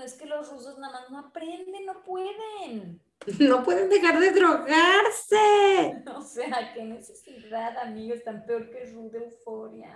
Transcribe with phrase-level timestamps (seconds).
[0.00, 3.00] bueno, es que los rusos nada más no aprenden, no pueden.
[3.38, 6.02] No pueden dejar de drogarse.
[6.16, 9.94] O sea, qué necesidad, amigos, tan peor que Rude Euforia.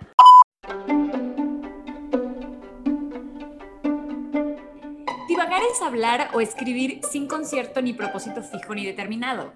[5.27, 9.55] Divagar es hablar o escribir sin concierto ni propósito fijo ni determinado.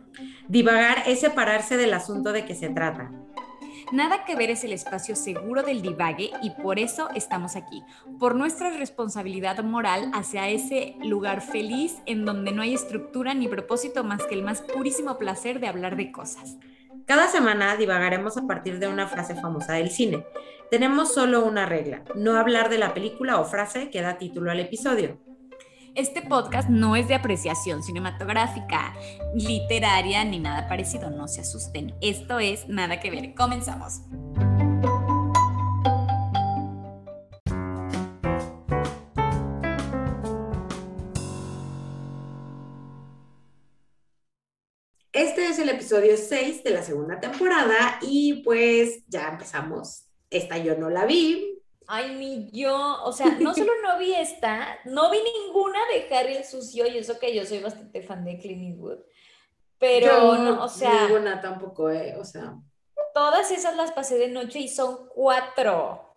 [0.48, 3.10] Divagar es separarse del asunto de que se trata.
[3.90, 7.82] Nada que ver es el espacio seguro del divague y por eso estamos aquí,
[8.18, 14.04] por nuestra responsabilidad moral hacia ese lugar feliz en donde no hay estructura ni propósito
[14.04, 16.58] más que el más purísimo placer de hablar de cosas.
[17.06, 20.26] Cada semana divagaremos a partir de una frase famosa del cine.
[20.70, 24.60] Tenemos solo una regla, no hablar de la película o frase que da título al
[24.60, 25.18] episodio.
[25.98, 28.94] Este podcast no es de apreciación cinematográfica,
[29.34, 31.92] literaria ni nada parecido, no se asusten.
[32.00, 33.34] Esto es nada que ver.
[33.34, 34.02] Comenzamos.
[45.12, 50.04] Este es el episodio 6 de la segunda temporada y pues ya empezamos.
[50.30, 51.57] Esta yo no la vi,
[51.90, 56.36] Ay, ni yo, o sea, no solo no vi esta, no vi ninguna de Harry
[56.36, 58.98] el Sucio, y eso que yo soy bastante fan de Clint Eastwood,
[59.78, 61.06] pero no, o sea...
[61.06, 62.56] Ninguna tampoco, eh, o sea...
[63.14, 66.14] Todas esas las pasé de noche y son cuatro.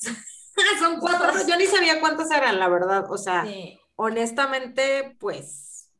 [0.80, 3.46] son cuatro, yo ni sabía cuántas eran, la verdad, o sea,
[3.94, 5.92] honestamente, pues...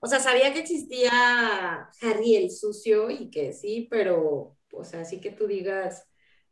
[0.00, 5.20] O sea, sabía que existía Harry el Sucio y que sí, pero, o sea, así
[5.20, 6.06] que tú digas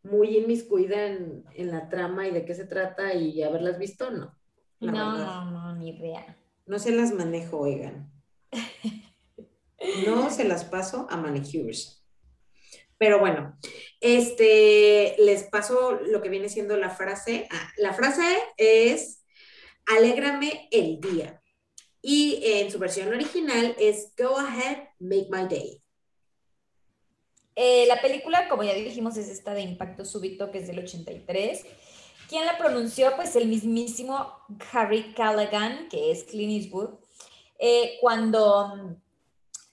[0.05, 4.39] muy inmiscuida en, en la trama y de qué se trata y haberlas visto, no.
[4.81, 6.39] No, no, no, ni idea.
[6.67, 8.11] No se las manejo, oigan.
[10.07, 12.03] No se las paso a manicures.
[12.97, 13.59] Pero bueno,
[14.01, 17.47] este, les paso lo que viene siendo la frase.
[17.51, 18.23] Ah, la frase
[18.57, 19.27] es,
[19.85, 21.43] alégrame el día.
[22.01, 25.84] Y en su versión original es, go ahead, make my day.
[27.57, 31.65] Eh, la película, como ya dijimos, es esta de Impacto Súbito, que es del 83.
[32.29, 33.15] ¿Quién la pronunció?
[33.17, 34.33] Pues el mismísimo
[34.73, 36.91] Harry Callaghan, que es Clint Eastwood.
[37.59, 38.97] Eh, cuando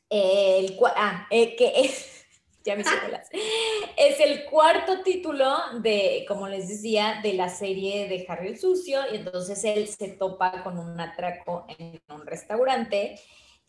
[0.10, 2.26] eh, el, ah, que es,
[2.64, 8.50] ya me es el cuarto título de, como les decía, de la serie de Harry
[8.50, 13.20] el Sucio, y entonces él se topa con un atraco en un restaurante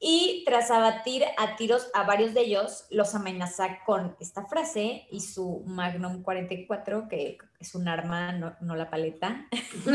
[0.05, 5.21] y tras abatir a tiros a varios de ellos, los amenaza con esta frase y
[5.21, 9.47] su Magnum 44, que es un arma, no, la paleta.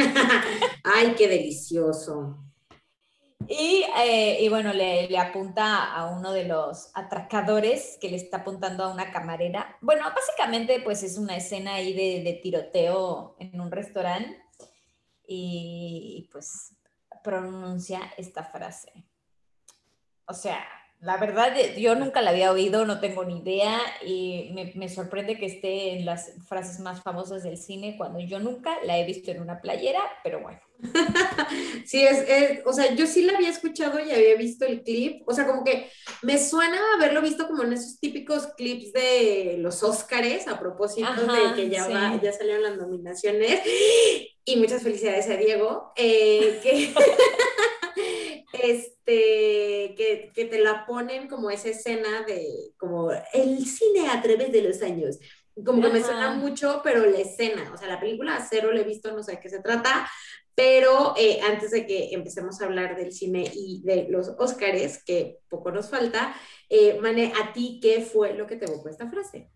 [0.86, 2.38] ¡Ay, qué delicioso!
[3.50, 8.94] Y, eh, bueno, le, apunta a uno de los atracadores que le está apuntando a
[8.94, 9.78] una camarera.
[9.82, 14.42] Bueno, básicamente pues es una escena ahí de, de tiroteo en un restaurante
[15.28, 16.78] y pues
[17.22, 19.06] pronuncia esta frase.
[20.28, 20.60] O sea,
[21.00, 25.46] la verdad, yo nunca la había oído, no tengo ni idea y me, sorprende que
[25.46, 29.42] esté en las frases más famosas del cine cuando yo nunca la he visto en
[29.42, 30.60] una playera, pero bueno.
[31.86, 35.34] sí, es, o sea, yo sí la había escuchado y había visto el clip, o
[35.34, 35.90] sea, como que
[36.24, 41.56] me suena haberlo visto como en esos típicos clips de los Óscares, a propósito de
[41.56, 43.62] que ya, ya salieron las nominaciones,
[44.46, 46.94] y muchas felicidades a Diego, eh, que...
[48.64, 54.52] este, que, que, te la ponen como esa escena de, como el cine a través
[54.52, 55.20] de los años.
[55.66, 58.84] Como que me suena mucho, pero la escena, o sea, la película cero la he
[58.84, 60.08] visto, no sé de qué se trata,
[60.54, 65.38] pero eh, antes de que empecemos a hablar del cine y de los Óscares, que
[65.50, 66.36] poco nos falta,
[66.70, 69.50] eh, Mane, ¿a ti qué fue lo que te evocó esta frase?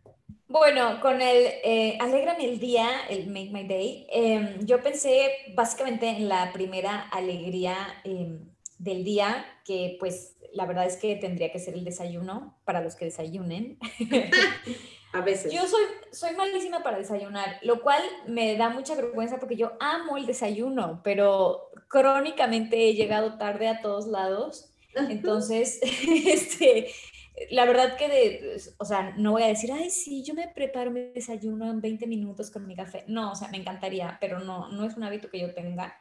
[0.48, 6.10] Bueno, con el eh, Alégrame el día, el Make My Day, em, yo pensé básicamente
[6.10, 8.51] en la primera alegría em,
[8.82, 12.96] del día, que pues la verdad es que tendría que ser el desayuno para los
[12.96, 13.78] que desayunen.
[15.14, 15.52] A veces.
[15.52, 20.16] Yo soy, soy malísima para desayunar, lo cual me da mucha vergüenza porque yo amo
[20.16, 24.74] el desayuno, pero crónicamente he llegado tarde a todos lados.
[24.96, 25.82] Entonces,
[26.26, 26.88] este,
[27.50, 30.92] la verdad que, de, o sea, no voy a decir, ay, sí, yo me preparo
[30.92, 33.04] mi desayuno en 20 minutos con mi café.
[33.08, 35.94] No, o sea, me encantaría, pero no, no es un hábito que yo tenga.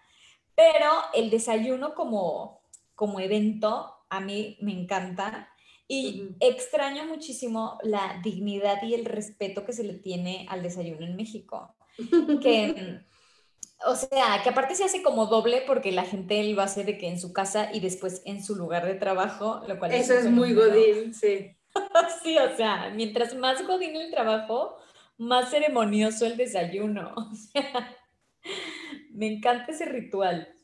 [0.55, 2.60] Pero el desayuno como,
[3.00, 5.49] como evento a mí me encanta
[5.88, 11.17] y extraño muchísimo la dignidad y el respeto que se le tiene al desayuno en
[11.17, 11.75] México.
[12.43, 13.00] Que,
[13.87, 17.08] o sea, que aparte se hace como doble porque la gente lo hace de que
[17.08, 20.53] en su casa y después en su lugar de trabajo, lo cual Eso es, muy
[20.53, 21.56] godín, sí.
[22.23, 24.76] sí, o sea, mientras más godín el trabajo,
[25.17, 27.14] más ceremonioso el desayuno.
[27.32, 27.96] O sea,
[29.11, 30.55] me encanta ese ritual.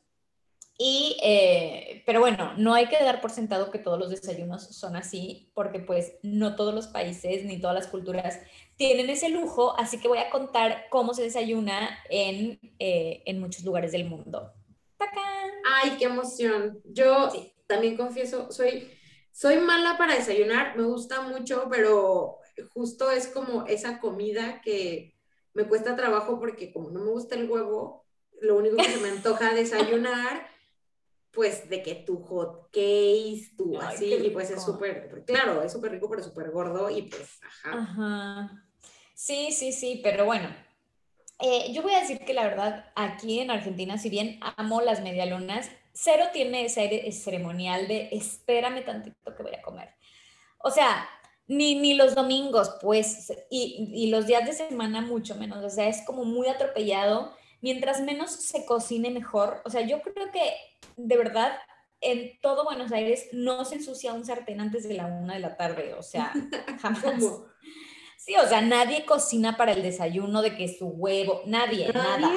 [0.79, 4.95] Y, eh, pero bueno, no hay que dar por sentado que todos los desayunos son
[4.95, 8.41] así, porque pues no todos los países ni todas las culturas
[8.77, 13.65] tienen ese lujo, así que voy a contar cómo se desayuna en, eh, en muchos
[13.65, 14.53] lugares del mundo.
[14.99, 15.51] ¡Tacán!
[15.65, 16.83] ¡Ay, qué emoción!
[16.85, 17.33] Yo
[17.67, 18.91] también confieso, soy,
[19.33, 22.39] soy mala para desayunar, me gusta mucho, pero
[22.75, 25.15] justo es como esa comida que
[25.55, 28.05] me cuesta trabajo porque como no me gusta el huevo,
[28.43, 30.55] lo único que se me antoja desayunar
[31.37, 35.93] pues de que tu hot case, tu así, y pues es súper, claro, es súper
[35.93, 37.79] rico, pero súper gordo y pues, ajá.
[37.79, 38.65] Ajá.
[39.15, 40.49] Sí, sí, sí, pero bueno.
[41.39, 45.03] Eh, yo voy a decir que la verdad, aquí en Argentina, si bien amo las
[45.03, 49.91] medialunas, cero tiene ese aire ceremonial de espérame tantito que voy a comer.
[50.59, 51.07] O sea,
[51.47, 55.63] ni, ni los domingos, pues, y, y los días de semana mucho menos.
[55.63, 57.37] O sea, es como muy atropellado.
[57.61, 59.63] Mientras menos se cocine, mejor.
[59.65, 60.53] O sea, yo creo que
[60.97, 61.53] de verdad,
[62.01, 65.57] en todo Buenos Aires no se ensucia un sartén antes de la una de la
[65.57, 66.33] tarde, o sea,
[66.81, 67.03] jamás.
[68.19, 72.33] Sí, o sea, nadie cocina para el desayuno de que su huevo, nadie, nada.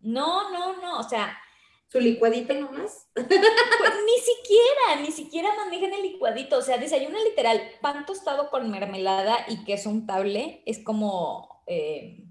[0.00, 1.36] No, no, no, o sea.
[1.90, 3.08] ¿Su licuadito nomás?
[3.14, 8.70] Pues ni siquiera, ni siquiera manejan el licuadito, o sea, desayuno literal, pan tostado con
[8.70, 12.26] mermelada y queso untable, es como, eh,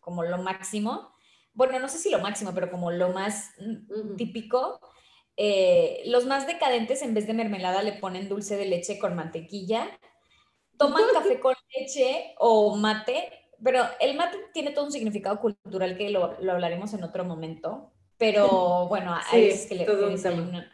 [0.00, 1.10] como lo máximo.
[1.58, 4.78] Bueno, no sé si lo máximo, pero como lo más mm, típico.
[5.36, 9.90] Eh, los más decadentes, en vez de mermelada, le ponen dulce de leche con mantequilla.
[10.76, 16.10] Toman café con leche o mate, pero el mate tiene todo un significado cultural que
[16.10, 17.90] lo, hablaremos en otro momento.
[18.18, 20.64] Pero bueno, hay veces que le, desayunan.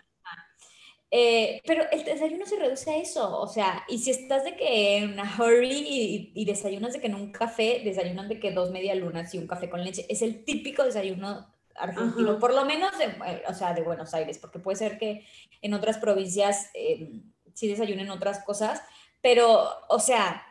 [1.17, 4.97] Eh, pero el desayuno se reduce a eso, o sea, y si estás de que
[4.97, 8.73] en una hurry y, y, desayunas de que en un café, desayunan de que dos
[8.73, 12.99] media lunas y un café con leche, es el típico desayuno argentino, por lo menos,
[12.99, 15.25] de, eh, o sea, de Buenos Aires, porque puede ser que
[15.63, 17.23] en otras provincias eh,
[17.53, 18.83] sí desayunen otras cosas,
[19.23, 20.45] pero, o sea,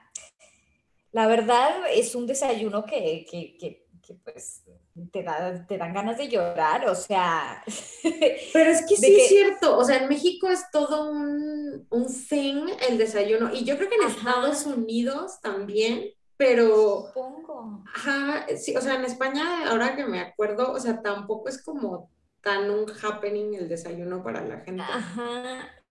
[1.12, 3.58] la verdad es un desayuno que, que,
[4.02, 4.64] que, pues
[5.12, 7.64] te, da, te, dan ganas de llorar, o sea.
[8.54, 12.68] Pero es que sí es cierto, o sea, en México es todo un, un thing
[12.90, 17.08] el desayuno, y yo creo que en Estados Unidos también, pero...
[17.08, 17.84] Supongo.
[17.94, 22.10] Ajá, sí, o sea, en España, ahora que me acuerdo, o sea, tampoco es como
[22.42, 24.84] tan un happening el desayuno para la gente.
[24.84, 25.83] Ajá.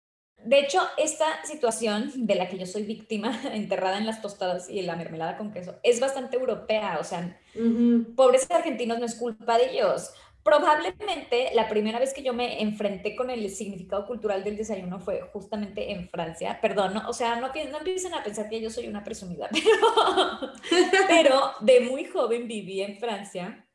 [0.44, 4.80] De hecho, esta situación de la que yo soy víctima, enterrada en las tostadas y
[4.80, 6.98] en la mermelada con queso, es bastante europea.
[7.00, 7.38] O sea,
[8.16, 10.10] pobres argentinos no es culpa de ellos.
[10.42, 15.20] Probablemente la primera vez que yo me enfrenté con el significado cultural del desayuno fue
[15.32, 16.58] justamente en Francia.
[16.60, 19.48] Perdón, o sea, no, no empiecen a pensar que yo soy una presumida,
[20.70, 23.68] pero, pero de muy joven viví en Francia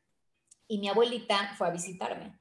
[0.66, 2.37] y mi abuelita fue a visitarme.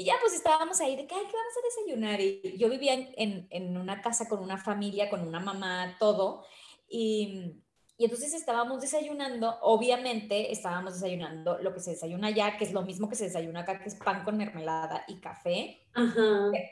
[0.00, 2.20] Y ya pues estábamos ahí de que, ay, ¿qué vamos a desayunar?
[2.20, 6.44] Y yo vivía en, en una casa con una familia, con una mamá, todo.
[6.88, 7.60] Y
[8.00, 12.80] y entonces estábamos desayunando, obviamente estábamos desayunando lo que se desayuna allá, que es lo
[12.80, 15.82] mismo que se desayuna acá, que es pan con mermelada y café.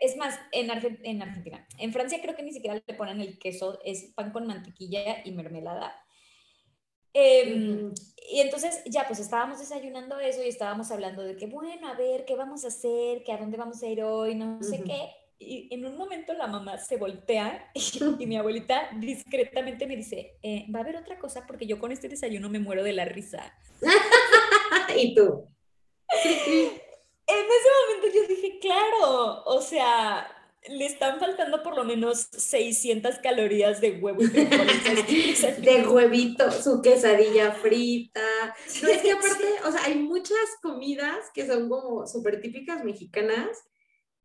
[0.01, 0.71] Es más, en,
[1.03, 4.47] en Argentina, en Francia creo que ni siquiera le ponen el queso, es pan con
[4.47, 5.95] mantequilla y mermelada.
[7.13, 7.93] Em,
[8.31, 12.25] y entonces ya pues estábamos desayunando eso y estábamos hablando de que, bueno, a ver,
[12.25, 13.23] ¿qué vamos a hacer?
[13.25, 14.35] ¿Qué, ¿A dónde vamos a ir hoy?
[14.35, 17.71] No sé qué y en un momento la mamá se voltea
[18.19, 21.93] y, mi abuelita discretamente me dice, eh, va a haber otra cosa porque yo con
[21.93, 23.55] este desayuno me muero de la risa.
[24.97, 25.47] ¿Y tú?
[26.25, 30.27] En ese momento yo dije, claro, o sea,
[30.71, 34.27] le están faltando por lo menos 600 calorías de huevo y
[35.61, 38.21] de huevito, su quesadilla frita.
[38.83, 43.49] No, es que aparte, o sea, hay muchas comidas que son como súper típicas mexicanas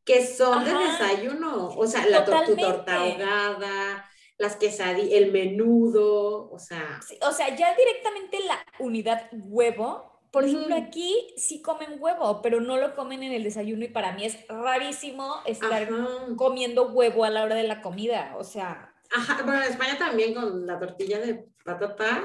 [0.06, 7.00] que son de desayuno, o sea, la torta ahogada, las quesadillas, el menudo, o sea.
[7.22, 12.78] o sea, ya directamente la unidad huevo, por ejemplo, aquí sí comen huevo, pero no
[12.78, 15.88] lo comen en el desayuno y para mí es rarísimo estar
[16.36, 18.92] comiendo huevo a la hora de la comida, o sea.
[19.12, 22.24] Ajá, bueno, en España también con la tortilla de patata,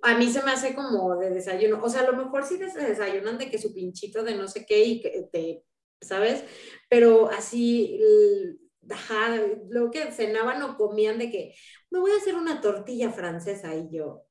[0.00, 1.78] a mí se me hace como de desayuno.
[1.82, 4.64] O sea, a lo mejor sí se desayunan de que su pinchito de no sé
[4.64, 5.62] qué y que te
[6.00, 6.44] ¿sabes?
[6.88, 8.00] Pero así,
[8.90, 9.36] ajá,
[9.68, 11.54] lo que cenaban o comían de que
[11.90, 14.24] me voy a hacer una tortilla francesa y yo,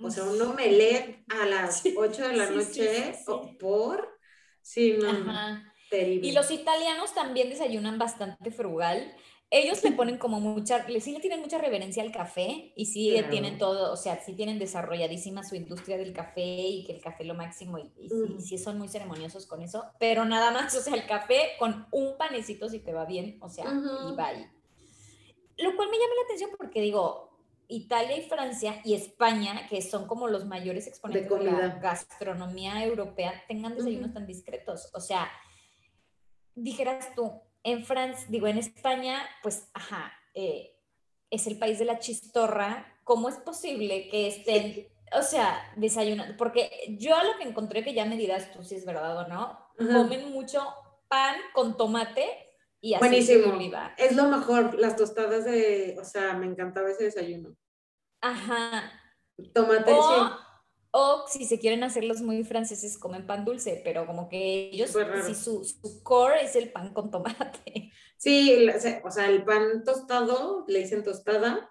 [0.00, 4.18] o sea, un omelette a las 8 de la noche o por,
[4.60, 6.28] sí, no, terrible.
[6.28, 9.14] Y los italianos también desayunan bastante frugal.
[9.50, 13.56] ellos le ponen como mucha, sí le tienen mucha reverencia al café y sí tienen
[13.56, 17.34] todo, o sea, sí tienen desarrolladísima su industria del café y que el café lo
[17.34, 17.92] máximo y,
[18.40, 22.16] sí, son muy ceremoniosos con eso, pero nada más, o sea, el café con un
[22.16, 24.50] panecito si te va bien, o sea, y bye.
[25.56, 27.33] Lo cual me llama la atención porque digo,
[27.68, 33.32] Italia y Francia y España, que son como los mayores exponentes de, la gastronomía europea,
[33.48, 34.90] tengan desayunos tan discretos.
[34.94, 35.30] O sea,
[36.54, 40.76] dijeras tú, en Francia, digo, en España, pues, ajá, eh,
[41.30, 42.98] es el país de la chistorra.
[43.04, 46.36] ¿Cómo es posible que estén, o sea, desayunando?
[46.36, 49.58] Porque yo lo que encontré, que ya me dirás tú si es verdad o no,
[49.76, 50.62] comen mucho
[51.08, 52.43] pan con tomate
[52.84, 53.58] y Buenísimo.
[53.96, 57.56] Es lo mejor, las tostadas de, o sea, me encantaba ese desayuno.
[58.20, 58.92] Ajá.
[59.54, 60.30] Tomate, o,
[60.90, 64.94] O si se quieren hacer los muy franceses, comen pan dulce, pero como que ellos,
[65.24, 67.90] si su, su, core es el pan con tomate.
[68.16, 68.66] Sí,
[69.02, 71.70] o sea, el pan tostado, le dicen tostada,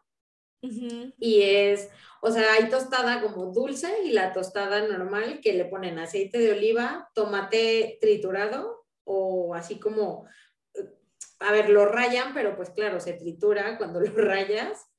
[0.62, 1.90] y es,
[2.22, 6.52] o sea, hay tostada como dulce y la tostada normal que le ponen aceite de
[6.52, 10.28] oliva, tomate triturado o así como
[11.44, 14.90] a ver, lo rayan, pero pues claro, se tritura cuando lo rayas.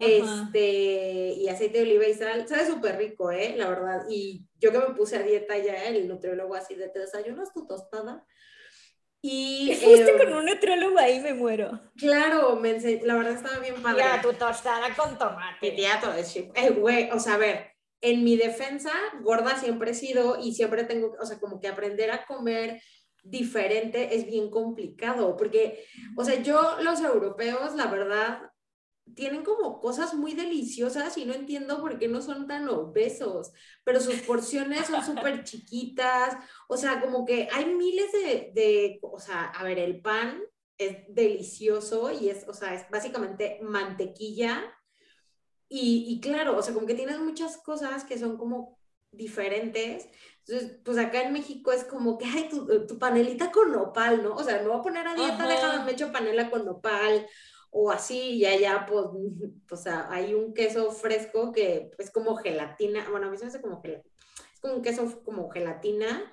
[0.00, 3.54] Este, y aceite de oliva y sal, sabe súper rico, ¿eh?
[3.56, 4.04] La verdad.
[4.08, 7.66] Y yo que me puse a dieta ya, el nutriólogo así de te desayunas tu
[7.66, 8.24] tostada.
[9.20, 11.80] Y fuiste con un nutriólogo ahí, me muero.
[11.96, 13.98] Claro, me la verdad estaba bien padre.
[13.98, 15.76] Ya, tu tostada con tomate.
[15.76, 18.92] Ya, todo es El güey, o sea, a ver, en mi defensa,
[19.22, 22.80] gorda siempre he sido y siempre tengo, o sea, como que aprender a comer
[23.30, 25.84] diferente es bien complicado, porque,
[26.16, 28.50] o sea, yo, los europeos, la verdad,
[29.14, 33.52] tienen como cosas muy deliciosas y no entiendo por qué no son tan obesos,
[33.84, 36.36] pero sus porciones son súper chiquitas,
[36.68, 40.40] o sea, como que hay miles de, de, o sea, a ver, el pan
[40.78, 44.72] es delicioso y es, o sea, es básicamente mantequilla
[45.68, 48.78] y, y claro, o sea, como que tienes muchas cosas que son como
[49.10, 50.08] diferentes
[50.48, 54.34] entonces, pues acá en México es como que, ay, tu, panelita con nopal, ¿no?
[54.34, 57.26] O sea, me voy a poner a dieta, déjame, me echo panela con nopal,
[57.70, 59.04] o así, y allá, pues,
[59.82, 63.60] sea, hay un queso fresco que es como gelatina, bueno, a mí se me hace
[63.60, 64.14] como gelatina,
[64.54, 66.30] es como un queso como gelatina,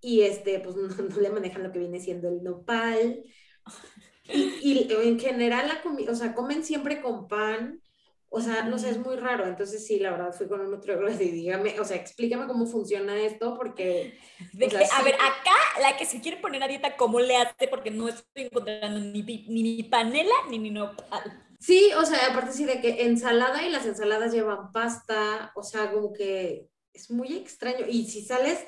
[0.00, 3.22] y este, pues, no, le manejan lo que viene siendo el nopal,
[4.24, 7.82] y, y en general la comida, o sea, comen siempre con pan,
[8.32, 9.44] o sea, no sé, es muy raro.
[9.44, 13.20] Entonces, sí, la verdad, fui con un nutriólogo y dígame, o sea, explícame cómo funciona
[13.20, 14.18] esto, porque.
[14.92, 17.66] a ver, acá la que se quiere poner a dieta, ¿cómo le hace?
[17.66, 21.44] Porque no estoy encontrando ni, ni, panela ni ni nopal.
[21.58, 25.90] Sí, o sea, aparte sí de que ensalada y las ensaladas llevan pasta, o sea,
[25.90, 27.84] como que es muy extraño.
[27.88, 28.60] Y si sales,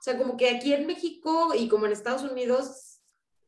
[0.00, 3.02] o sea, como que aquí en México y como en Estados Unidos,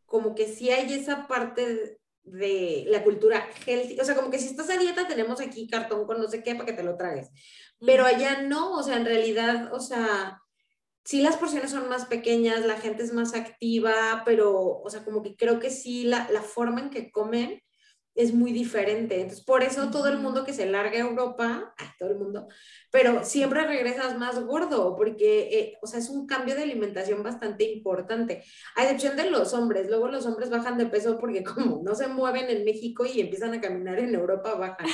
[0.04, 4.00] como que sí hay esa parte de la cultura healthy.
[4.00, 6.54] O sea, como que si estás a dieta, tenemos aquí cartón con no sé qué
[6.54, 7.30] para que te lo tragues.
[7.84, 10.40] Pero allá no, o sea, en realidad, o sea,
[11.04, 15.22] sí las porciones son más pequeñas, la gente es más activa, pero, o sea, como
[15.22, 17.60] que creo que sí la, la forma en que comen
[18.14, 19.16] es muy diferente.
[19.16, 22.48] Entonces, por eso todo el mundo que se larga a Europa, todo el mundo,
[22.90, 27.64] pero siempre regresas más gordo, porque, eh, o sea, es un cambio de alimentación bastante
[27.64, 28.44] importante,
[28.76, 29.88] a excepción de los hombres.
[29.88, 33.54] Luego los hombres bajan de peso porque como no se mueven en México y empiezan
[33.54, 34.86] a caminar en Europa, bajan.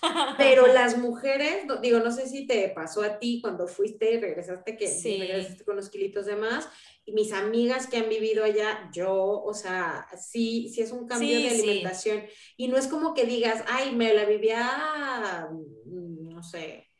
[0.38, 4.76] Pero las mujeres, digo, no sé si te pasó a ti cuando fuiste y regresaste,
[4.76, 6.68] que regresaste con los kilitos de más,
[7.12, 11.50] mis amigas que han vivido allá, yo, o sea, sí, sí es un cambio de
[11.50, 12.24] alimentación.
[12.56, 16.90] Y no es como que digas, ay, me la vivía, mm, no sé,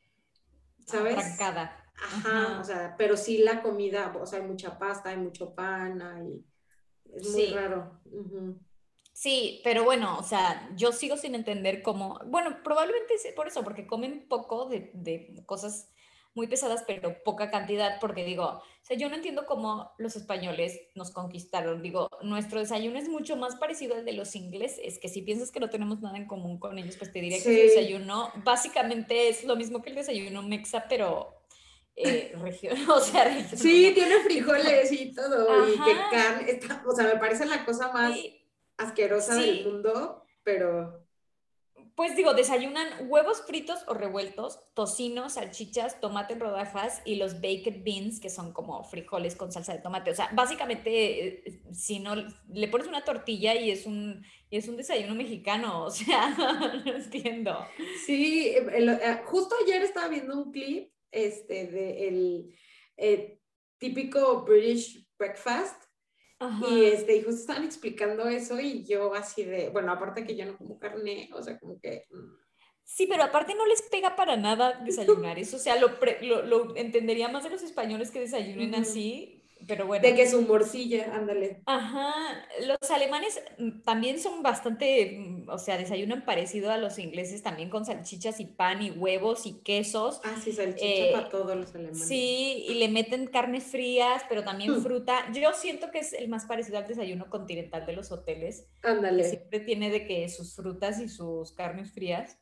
[0.86, 1.16] ¿sabes?
[1.16, 1.84] Arrancada.
[2.00, 6.00] Ajá, o sea, pero sí la comida, o sea, hay mucha pasta, hay mucho pan,
[6.00, 6.44] hay...
[7.14, 8.00] Es muy raro.
[9.18, 13.64] Sí, pero bueno, o sea, yo sigo sin entender cómo, bueno, probablemente es por eso,
[13.64, 15.90] porque comen poco de, de, cosas
[16.38, 20.80] muy pesadas, pero poca cantidad, porque digo, o sea, yo no entiendo cómo los españoles
[20.94, 25.22] nos conquistaron, digo, nuestro desayuno es mucho más parecido al de los ingleses, que si
[25.22, 28.30] piensas que no tenemos nada en común con ellos, pues te diría que el desayuno
[28.44, 31.34] básicamente es lo mismo que el desayuno mexa, pero
[31.96, 37.16] eh, región, o sea, Sí, tiene frijoles y todo, y que carne, o sea, me
[37.18, 38.16] parece la cosa más
[38.76, 41.04] asquerosa del mundo, pero...
[41.98, 47.82] Pues digo, desayunan huevos fritos o revueltos, tocino, salchichas, tomate en rodajas y los baked
[47.82, 50.12] beans, que son como frijoles con salsa de tomate.
[50.12, 54.76] O sea, básicamente, eh, si no, le pones una tortilla y es un, es un
[54.76, 56.28] desayuno mexicano, o sea,
[56.86, 57.66] no entiendo.
[58.06, 62.48] Sí, eh, justo ayer estaba viendo un clip este,
[62.96, 63.40] eh,
[63.78, 65.87] típico British breakfast
[66.70, 70.46] Y, este, y justo estaban explicando eso y yo así de, bueno, aparte que yo
[70.46, 72.06] no como carne, o sea, como que...
[72.10, 72.36] Mm.
[72.84, 75.90] Sí, pero aparte no les pega para nada desayunar eso, o sea, lo,
[76.42, 80.02] lo, entendería más de los españoles que desayunen así, pero bueno.
[80.02, 81.62] De que es un morcilla, ándale.
[81.66, 82.12] Ajá,
[82.66, 87.70] los alemanes mm, también son bastante, mm, o sea, desayunan parecido a los ingleses también
[87.70, 90.20] con salchichas y pan y huevos y quesos.
[90.24, 92.06] Ah, sí, salchicha eh, para todos los alemanes.
[92.06, 94.82] Sí, y le meten carnes frías, pero también mm.
[94.82, 95.30] fruta.
[95.32, 98.66] Yo siento que es el más parecido al desayuno continental de los hoteles.
[98.82, 99.24] Ándale.
[99.24, 102.38] Siempre tiene de que sus frutas y sus carnes frías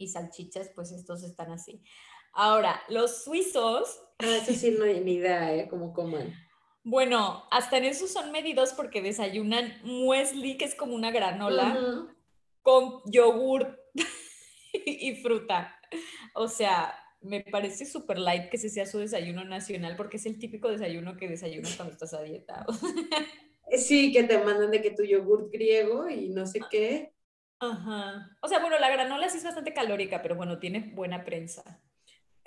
[0.00, 1.82] y salchichas, pues estos están así.
[2.32, 4.00] Ahora, los suizos.
[4.18, 5.68] Ah, eso sí no hay ni idea, ¿eh?
[5.68, 6.34] Cómo coman.
[6.82, 12.08] Bueno, hasta en eso son medidos porque desayunan muesli, que es como una granola,
[12.62, 13.78] con yogur
[14.72, 15.78] y fruta.
[16.34, 20.38] O sea, me parece súper light que ese sea su desayuno nacional porque es el
[20.38, 22.64] típico desayuno que desayunas cuando estás a dieta.
[23.76, 27.12] sí, que te mandan de que tu yogur griego y no sé qué.
[27.58, 28.30] Ajá.
[28.40, 31.82] O sea, bueno, la granola sí es bastante calórica, pero bueno, tiene buena prensa.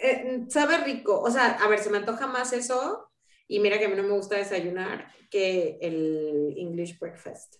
[0.03, 1.21] Eh, sabe rico.
[1.21, 3.09] O sea, a ver, se me antoja más eso.
[3.47, 7.55] Y mira que a mí no me gusta desayunar que el English breakfast.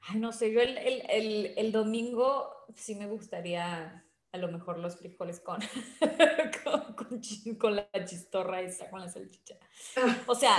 [0.00, 4.96] Ay, no sé, yo el, el, el, domingo sí me gustaría a lo mejor los
[4.96, 5.60] frijoles con,
[6.64, 9.56] con, con, la chistorra esa, con la salchicha.
[9.96, 10.56] Ah, o sea,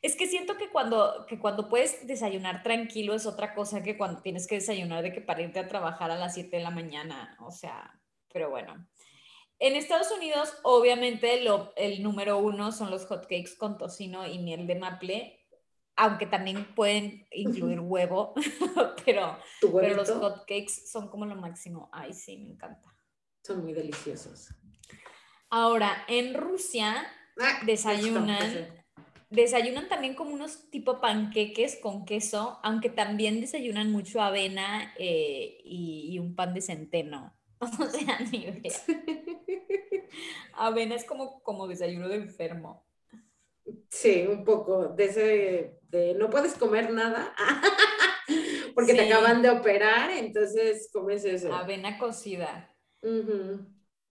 [0.00, 4.22] es que siento que cuando, que cuando puedes desayunar tranquilo es otra cosa que cuando
[4.22, 7.36] tienes que desayunar de que para irte a trabajar a las 7 de la mañana.
[7.40, 8.00] O sea,
[8.32, 8.86] pero bueno.
[9.60, 14.66] En Estados Unidos, obviamente, lo, el número uno son los hotcakes con tocino y miel
[14.66, 15.38] de maple,
[15.96, 18.32] aunque también pueden incluir huevo,
[19.04, 21.90] pero, pero los hotcakes son como lo máximo.
[21.92, 22.88] Ay, sí, me encanta.
[23.44, 24.48] Son muy deliciosos.
[25.50, 27.06] Ahora, en Rusia
[27.38, 28.82] ah, desayunan,
[29.28, 36.14] desayunan también como unos tipo panqueques con queso, aunque también desayunan mucho avena eh, y,
[36.14, 37.38] y un pan de centeno.
[37.78, 38.72] O sea, ni idea.
[40.54, 42.86] Avena es como, como desayuno de enfermo.
[43.88, 44.88] Sí, un poco.
[44.88, 47.34] De ese, de no puedes comer nada
[48.74, 51.52] porque te acaban de operar, entonces comes eso.
[51.52, 52.74] Avena cocida.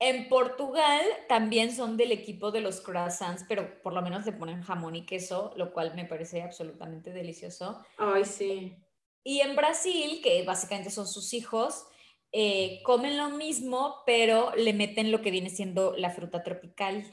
[0.00, 4.62] En Portugal también son del equipo de los croissants, pero por lo menos le ponen
[4.62, 7.84] jamón y queso, lo cual me parece absolutamente delicioso.
[7.96, 8.76] Ay, sí.
[9.24, 11.86] Y en Brasil, que básicamente son sus hijos,
[12.32, 17.04] eh, comen lo mismo, pero le meten lo que viene siendo la fruta tropical.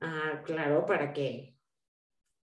[0.00, 1.56] Ah, claro, ¿para qué?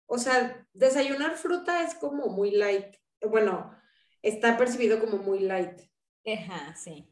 [0.06, 2.96] O sea, desayunar fruta es como muy light.
[3.22, 3.76] Bueno,
[4.22, 5.82] está percibido como muy light.
[6.26, 7.08] Ajá, sí.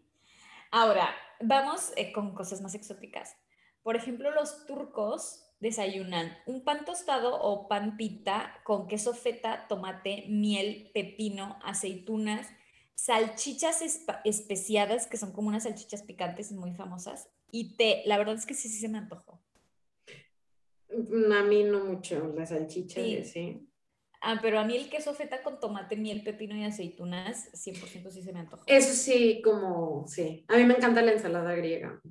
[0.71, 3.35] Ahora, vamos eh, con cosas más exóticas.
[3.83, 10.25] Por ejemplo, los turcos desayunan un pan tostado o pan pita con queso feta, tomate,
[10.27, 12.47] miel, pepino, aceitunas,
[12.97, 13.83] salchichas
[14.25, 18.01] especiadas, que son como unas salchichas picantes muy famosas, y té.
[18.05, 19.39] La verdad es que sí, sí se me antojó.
[20.89, 23.69] Mm, a mí no mucho, la salchicha, sí.
[24.19, 28.23] Ah, pero a mí el queso feta con tomate, miel, pepino y aceitunas, 100% sí
[28.23, 28.63] se me antojó.
[28.65, 30.43] Eso sí, como, sí.
[30.47, 32.01] A mí me encanta la ensalada griega.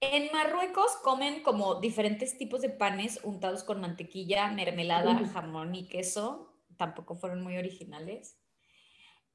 [0.00, 6.52] En Marruecos comen como diferentes tipos de panes untados con mantequilla, mermelada, jamón y queso.
[6.76, 8.36] Tampoco fueron muy originales.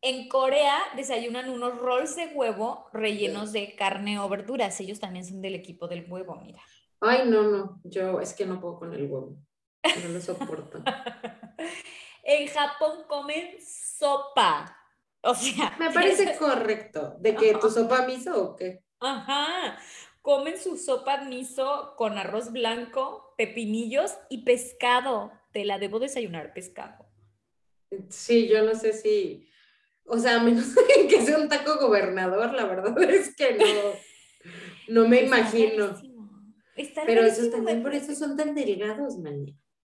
[0.02, 4.80] En Corea desayunan unos rolls de huevo rellenos de carne o verduras.
[4.80, 6.62] Ellos también son del equipo del huevo, mira.
[7.02, 9.38] Ay, no, no, yo es que no puedo con el huevo.
[9.84, 10.82] No lo soporto.
[12.24, 14.76] en Japón comen sopa.
[15.22, 17.16] O sea, me parece correcto.
[17.20, 18.84] ¿De que tu sopa miso o qué?
[19.02, 19.78] Ajá.
[20.22, 25.32] Comen su sopa miso con arroz blanco, pepinillos y pescado.
[25.52, 27.06] Te la debo desayunar pescado.
[28.10, 29.49] Sí, yo no sé si
[30.10, 30.76] o sea, a menos
[31.10, 35.96] que sea un taco gobernador, la verdad es que no, no me imagino.
[37.06, 39.46] Pero esos también por eso son tan delgados, man.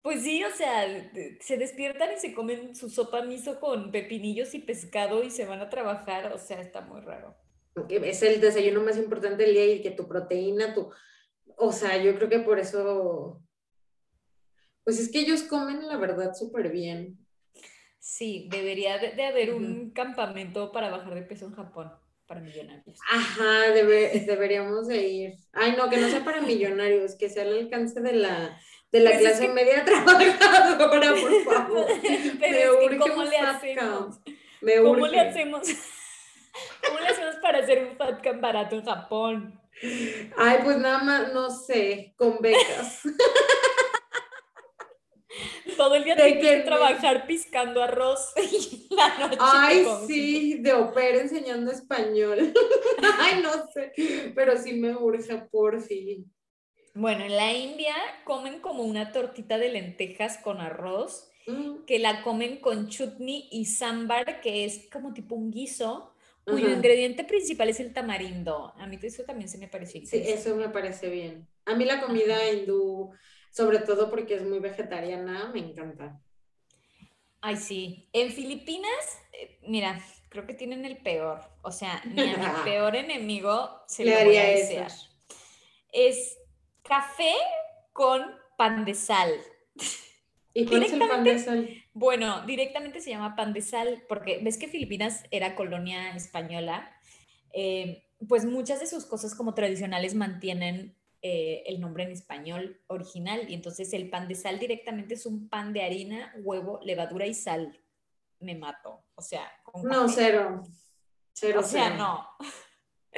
[0.03, 4.61] Pues sí, o sea, se despiertan y se comen su sopa miso con pepinillos y
[4.61, 7.37] pescado y se van a trabajar, o sea, está muy raro.
[7.91, 10.91] Es el desayuno más importante del día y que tu proteína, tu...
[11.57, 13.43] O sea, yo creo que por eso...
[14.85, 17.20] Pues es que ellos comen, la verdad, súper bien.
[18.01, 21.93] Sí, debería de, haber un campamento para bajar de peso en Japón
[22.27, 22.99] para millonarios.
[23.11, 25.35] Ajá, deberíamos de ir.
[25.53, 28.59] Ay, no, que no sea para millonarios, que sea al alcance de la,
[28.93, 31.87] de la pues clase media trabajadora, por favor.
[32.39, 34.21] Pero Me ¿cómo le hacemos?
[34.83, 35.69] ¿Cómo le hacemos?
[36.87, 39.61] ¿Cómo le hacemos para hacer un fat camp barato en Japón?
[40.37, 43.03] Ay, pues nada más, no sé, con becas.
[45.81, 51.23] Todo el día tienes que, trabajar piscando arroz y la noche Ay, sí, de opera
[51.23, 52.53] enseñando español.
[53.19, 53.91] Ay, no sé,
[54.35, 56.31] pero sí me urge por fin.
[56.93, 61.85] Bueno, en la India comen como una tortita de lentejas con arroz, mm.
[61.87, 66.13] que la comen con chutney y sambar, que es como tipo un guiso,
[66.45, 68.75] cuyo ingrediente principal es el tamarindo.
[68.77, 71.49] A mí eso también se me parece Sí, eso me parece bien.
[71.65, 73.13] A mí la comida hindú,
[73.51, 76.21] sobre todo porque es muy vegetariana, me encanta.
[77.41, 78.09] Ay, sí.
[78.13, 81.41] En Filipinas, eh, mira, creo que tienen el peor.
[81.63, 84.93] O sea, ni a mi peor enemigo se le, voy a desear.
[85.93, 86.39] Es
[86.83, 87.35] café
[87.93, 88.23] con
[88.57, 89.31] pan de sal.
[90.53, 91.69] ¿Y cuál es el pan de sal?
[91.93, 96.91] Bueno, directamente se llama pan de sal porque ves que Filipinas era colonia española.
[97.53, 103.51] Eh, pues muchas de sus cosas como tradicionales mantienen eh, el nombre en español original
[103.51, 107.35] y entonces el pan de sal directamente es un pan de harina, huevo, levadura y
[107.35, 107.79] sal.
[108.39, 109.51] Me mato, o sea.
[109.83, 110.63] no, cero.
[111.33, 111.61] Cero.
[111.61, 112.27] O sea, no.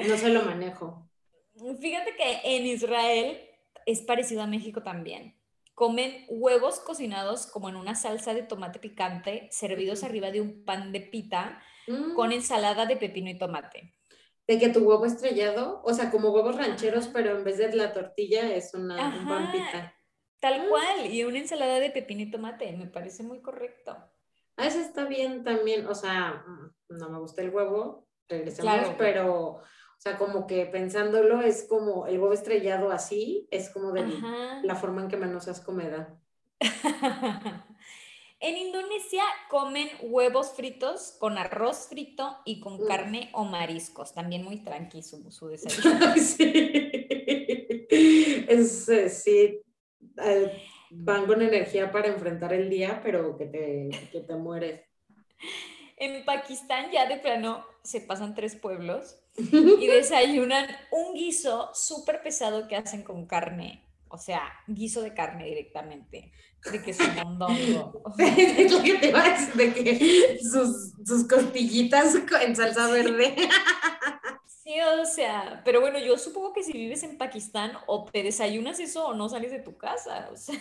[0.08, 1.08] No se lo manejo.
[1.80, 3.40] Fíjate que en Israel
[3.86, 5.38] es parecido a México también.
[5.74, 10.92] Comen huevos cocinados como en una salsa de tomate picante, servidos arriba de un pan
[10.92, 11.62] de pita
[12.14, 12.32] con mm.
[12.32, 13.94] ensalada de pepino y tomate.
[14.46, 17.92] De que tu huevo estrellado, o sea, como huevos rancheros, pero en vez de la
[17.92, 19.94] tortilla es una un pan pita.
[20.40, 20.68] Tal mm.
[20.68, 23.96] cual, y una ensalada de pepino y tomate, me parece muy correcto.
[24.56, 29.62] Ah, eso está bien también, o sea, mm, no me gusta el huevo, regresamos, pero
[30.02, 34.02] o sea, como que pensándolo es como el huevo estrellado así, es como de
[34.64, 36.18] la forma en que menos asco me da.
[38.42, 44.14] en Indonesia comen huevos fritos con arroz frito y con carne o mariscos.
[44.14, 46.14] También muy tranqui su, desayuno.
[46.16, 47.86] sí.
[48.48, 49.60] Es, eh, sí.
[50.90, 54.82] van con energía para enfrentar el día, pero que te, que te mueres.
[55.96, 62.66] En Pakistán ya de plano se pasan tres pueblos y desayunan un guiso súper pesado
[62.66, 63.86] que hacen con carne.
[64.08, 66.32] O sea, guiso de carne directamente.
[66.70, 68.04] De que es un mondongo.
[68.18, 73.34] es lo que te va a decir, de que sus, sus costillitas en salsa verde.
[74.46, 78.78] Sí, o sea, pero bueno, yo supongo que si vives en Pakistán o te desayunas
[78.78, 80.28] eso o no sales de tu casa.
[80.32, 80.56] O sea.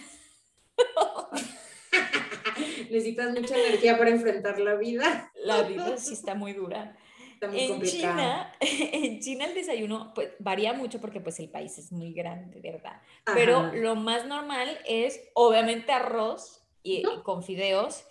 [2.90, 5.32] Necesitas mucha energía para enfrentar la vida.
[5.36, 6.98] La vida sí está muy dura.
[7.42, 12.14] En China, en China el desayuno pues, varía mucho porque pues el país es muy
[12.14, 13.02] grande, ¿verdad?
[13.26, 18.06] Pero lo más normal es obviamente arroz y, con fideos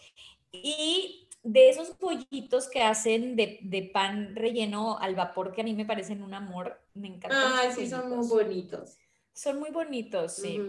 [0.50, 5.74] y de esos pollitos que hacen de, de, pan relleno al vapor que a mí
[5.74, 7.52] me parecen un amor, me encantan.
[7.54, 8.98] Ah, sí, son muy bonitos.
[9.32, 10.60] Son muy bonitos, sí.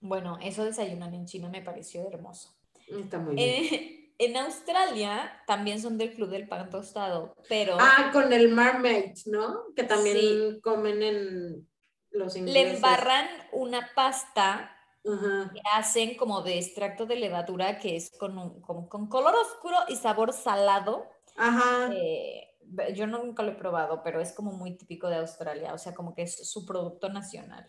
[0.00, 2.50] Bueno, eso desayunan en China me pareció hermoso.
[2.88, 3.48] Está muy bien.
[3.48, 7.78] Eh, en Australia también son del club del pan tostado, pero...
[7.80, 9.72] Ah, con el marmite, ¿no?
[9.74, 11.68] Que también comen en
[12.10, 12.62] los ingleses.
[12.62, 19.08] Le embarran una pasta que hacen como de extracto de levadura que es con, con,
[19.08, 21.08] color oscuro y sabor salado.
[21.36, 21.90] Ajá.
[21.94, 22.46] Eh,
[22.94, 26.14] yo nunca lo he probado, pero es como muy típico de Australia, o sea, como
[26.14, 27.64] que es su producto nacional.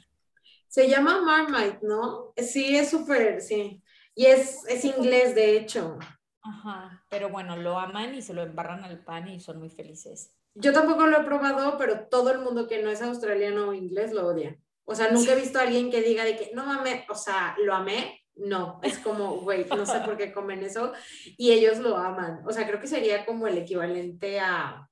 [0.68, 2.34] Se llama Marmite, ¿no?
[2.36, 3.82] Sí, es súper, sí.
[4.16, 5.98] Y es, es inglés, de hecho.
[6.44, 10.34] Ajá, pero bueno, lo aman y se lo embarran al pan y son muy felices.
[10.56, 14.12] Yo tampoco lo he probado, pero todo el mundo que no es australiano o inglés
[14.12, 14.58] lo odia.
[14.86, 17.56] O sea, nunca he visto a alguien que diga de que no amé, o sea,
[17.64, 18.18] lo amé.
[18.36, 20.94] No, es como, güey, no sé por qué comen eso
[21.38, 22.42] y ellos lo aman.
[22.46, 24.90] O sea, creo que sería como el equivalente a,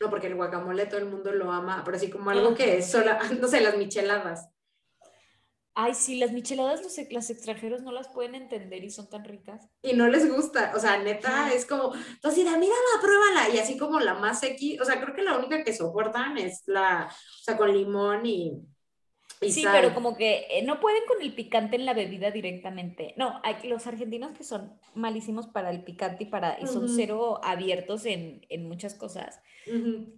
[0.00, 2.90] no, porque el guacamole todo el mundo lo ama, pero así como algo que es
[2.90, 4.48] solo, no sé, las micheladas.
[5.74, 9.66] Ay, sí, las micheladas los, los, extranjeros no las pueden entender y son tan ricas.
[9.80, 13.98] Y no les gusta, o sea, neta, es como, entonces, mírala, pruébala, y así como
[13.98, 17.56] la más X, o sea, creo que la única que soportan es la, o sea,
[17.56, 18.52] con limón y,
[19.50, 23.14] sí, pero como que eh, no pueden con el picante en la bebida directamente.
[23.16, 27.40] No, hay los argentinos que son malísimos para el picante y, para, y son cero
[27.42, 29.40] abiertos en, en muchas cosas.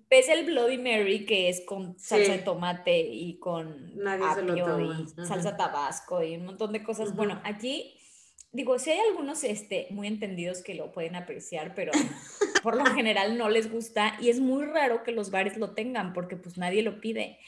[0.08, 5.56] Pese el Bloody Mary, que es con salsa de tomate y con apio y salsa
[5.56, 7.14] tabasco y un montón de cosas.
[7.14, 7.98] Bueno, aquí,
[8.52, 11.92] digo, si hay algunos este, muy entendidos que lo pueden apreciar, pero
[12.64, 16.14] por lo general no les gusta y es muy raro que los bares lo tengan
[16.14, 17.38] porque pues nadie lo pide.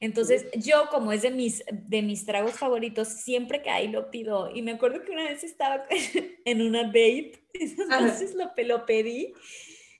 [0.00, 4.50] Entonces, yo como es de mis, de mis tragos favoritos, siempre que hay lo pido.
[4.54, 5.86] Y me acuerdo que una vez estaba
[6.44, 9.32] en una date, entonces lo, lo pedí.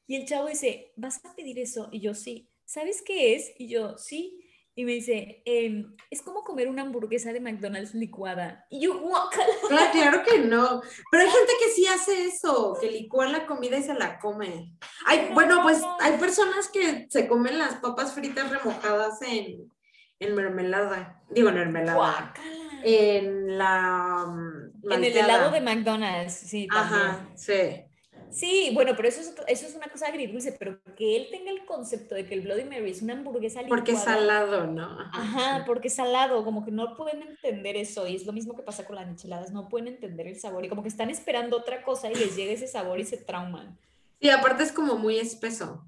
[0.06, 1.88] Y el chavo dice, ¿vas a pedir eso?
[1.90, 2.50] Y yo, sí.
[2.66, 3.54] ¿Sabes qué es?
[3.56, 4.45] Y yo, sí.
[4.78, 8.66] Y me dice, em, es como comer una hamburguesa de McDonald's licuada.
[8.68, 9.46] Y yo, guacala.
[9.68, 10.82] Claro, claro que no.
[11.10, 14.74] Pero hay gente que sí hace eso, que licúa la comida y se la come.
[15.06, 19.72] Hay, bueno, pues hay personas que se comen las papas fritas remojadas en,
[20.20, 21.22] en mermelada.
[21.30, 21.96] Digo, en mermelada.
[21.96, 22.80] Guácala.
[22.84, 24.26] En la.
[24.28, 27.00] mm, En el helado de McDonald's, sí, también.
[27.00, 27.86] Ajá, sí.
[28.30, 31.64] Sí, bueno, pero eso es, eso es una cosa agridulce, pero que él tenga el
[31.64, 33.68] concepto de que el Bloody Mary es una hamburguesa licuada.
[33.80, 34.98] Porque es salado, ¿no?
[35.12, 38.62] Ajá, porque es salado, como que no pueden entender eso, y es lo mismo que
[38.62, 41.82] pasa con las micheladas, no pueden entender el sabor, y como que están esperando otra
[41.82, 43.78] cosa y les llega ese sabor y se trauman.
[44.20, 45.86] Sí, aparte es como muy espeso.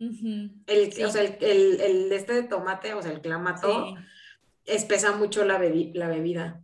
[0.00, 1.02] El, Sí.
[1.04, 3.94] O sea, el, el, el este de tomate, o sea, el clamato, sí.
[4.66, 6.60] espesa mucho la, bebi- la bebida.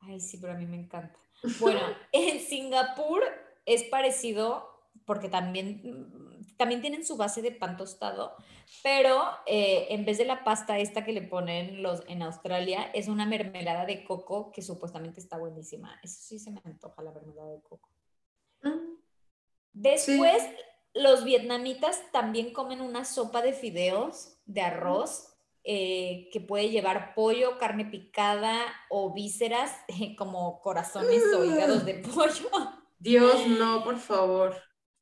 [0.00, 1.18] Ay, sí, pero a mí me encanta.
[1.58, 1.80] Bueno,
[2.12, 3.22] en Singapur
[3.66, 4.68] es parecido
[5.04, 8.36] porque también, mm, también tienen su base de pan tostado,
[8.82, 13.08] pero eh, en vez de la pasta esta que le ponen los en Australia, es
[13.08, 15.98] una mermelada de coco que supuestamente está buenísima.
[16.02, 17.88] Eso sí se me antoja la mermelada de coco.
[18.62, 19.00] Mm,
[19.72, 20.42] Después,
[20.94, 25.30] los vietnamitas también comen una sopa de fideos, de arroz,
[25.62, 28.56] eh, que puede llevar pollo, carne picada
[28.88, 29.72] o vísceras,
[30.18, 32.50] como corazones o hígados de pollo.
[33.00, 34.54] Dios, no, por favor.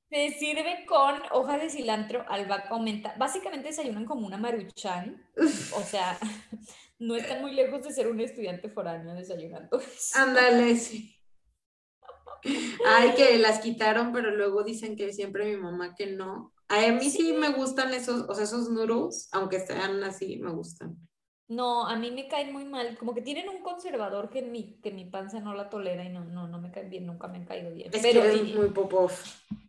[0.09, 3.15] Se sirve con hojas de cilantro, albahaca o menta.
[3.19, 5.29] Básicamente desayunan como una maruchan.
[5.75, 6.17] O sea,
[7.01, 9.81] no están muy lejos de ser un estudiante foráneo desayunando.
[10.15, 11.15] Ándale, sí.
[12.87, 16.55] Ay, que las quitaron, pero luego dicen que siempre mi mamá que no.
[16.69, 20.97] A mí sí me gustan esos, o sea, esos noodles, aunque sean así, me gustan.
[21.49, 24.91] No, a mí me caen muy mal, como que tienen un conservador que mi, que
[24.93, 27.47] mi panza no la tolera y no, no, no me caen bien, nunca me han
[27.47, 27.91] caído bien.
[27.93, 29.13] Es Pero que eres muy popov.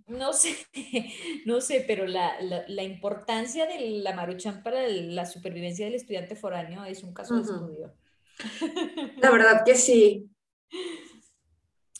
[0.07, 0.55] no sé,
[1.45, 6.35] no sé, pero la, la, la importancia de la maruchan para la supervivencia del estudiante
[6.35, 7.95] foráneo es un caso de estudio.
[9.21, 10.29] La verdad que sí.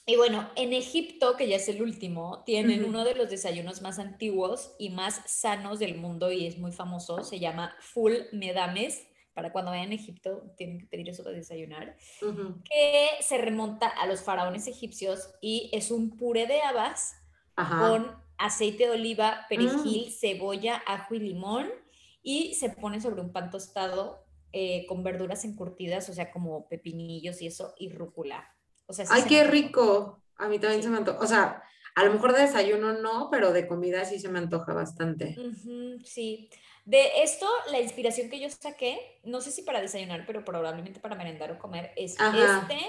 [0.05, 3.99] Y bueno, en Egipto, que ya es el último, tienen uno de los desayunos más
[3.99, 9.07] antiguos y más sanos del mundo y es muy famoso, se llama Full Medames.
[9.39, 11.95] Para cuando vayan a Egipto tienen que pedir eso para desayunar.
[12.21, 12.61] Ujú.
[12.69, 17.15] que se remonta a los faraones egipcios y es un puré de habas
[17.55, 17.79] Ajá.
[17.87, 21.69] con aceite de oliva, perejil, cebolla, ajo y limón
[22.21, 27.41] y se pone sobre un pan tostado eh, con verduras encurtidas, o sea, como pepinillos
[27.41, 28.53] y eso, y rúcula.
[28.87, 30.21] O sea, sí Ay, se qué rico.
[30.35, 30.87] A mí también Sí.
[30.87, 31.19] se me antoja.
[31.19, 31.63] O sea,
[31.95, 35.37] a lo mejor de desayuno no, pero de comida sí se me antoja bastante.
[35.39, 36.49] Ujú, sí.
[36.89, 41.13] De esto, la inspiración que yo saqué, no sé si para desayunar, pero probablemente para
[41.13, 42.63] merendar o comer, es Ajá.
[42.63, 42.83] este,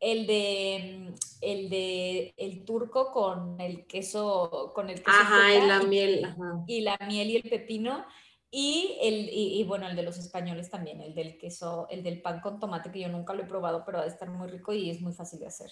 [0.00, 5.66] el de mm, el de el turco con el queso, con el queso Ajá, y
[5.66, 6.24] la y, miel.
[6.24, 6.64] Ajá.
[6.66, 8.06] y la miel y el pepino.
[8.50, 12.22] Y, el, y, y bueno, el de los españoles también, el del queso, el del
[12.22, 14.72] pan con tomate, que yo nunca lo he probado, pero ha de estar muy rico
[14.72, 15.70] y es muy fácil de hacer.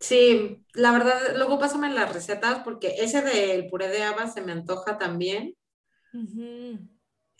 [0.00, 4.50] Sí, la verdad, luego pásame las recetas porque ese del puré de habas se me
[4.50, 5.54] antoja también.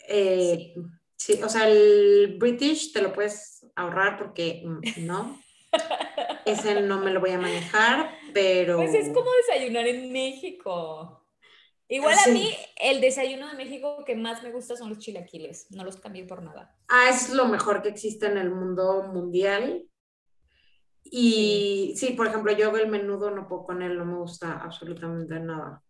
[0.08, 0.74] Eh,
[1.16, 5.40] sí, o sea, el British te lo puedes ahorrar porque mm, no,
[6.44, 11.16] ese no me lo voy a manejar, pero Pues es como desayunar en México.
[11.88, 15.68] Igual a mí, el desayuno de México que más me gusta son los chilaquiles.
[15.72, 16.76] No los cambio por nada.
[16.88, 19.84] ah, es lo mejor que existe en el mundo mundial.
[21.02, 25.40] Y sí, por ejemplo, yo el menudo no puedo con él, no me gusta absolutamente
[25.40, 25.82] nada.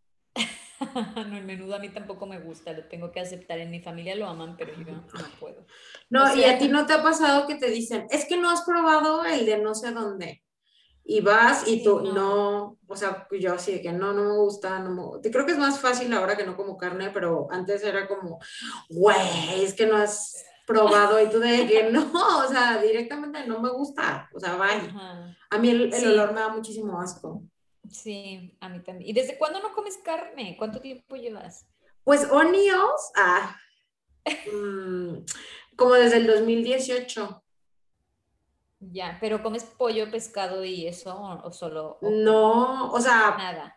[1.29, 2.73] no, el menudo a mí tampoco me gusta.
[2.73, 3.59] Lo tengo que aceptar.
[3.59, 5.05] En mi familia lo aman, pero yo no
[5.39, 5.67] puedo.
[6.09, 8.37] No, O y sea- a ti no te ha pasado que te dicen, es que
[8.37, 10.43] no has probado el de no sé dónde.
[11.05, 12.13] Y vas y tú, no.
[12.13, 12.79] no.
[12.87, 15.21] o sea, yo así de que no, no me gusta, no me...
[15.21, 18.39] te- Creo que es más fácil ahora que no como carne, pero antes era como,
[18.89, 19.17] güey,
[19.65, 23.71] es que no has probado y tú de que no, o sea, directamente no me
[23.71, 24.93] gusta, o sea, vaya.
[25.51, 26.07] A mí el, el Sí.
[26.07, 27.43] olor me da muchísimo asco.
[27.91, 29.09] Sí, a mí también.
[29.11, 30.57] ¿Y desde cuándo no comes carne?
[30.59, 31.67] ¿Cuánto tiempo llevas?
[32.05, 33.57] Pues Onios, ah,
[34.53, 35.17] mm,
[35.77, 37.43] como desde el 2018.
[38.81, 43.77] Ya, pero comes pollo, pescado y eso o, o solo o No, o sea, nada.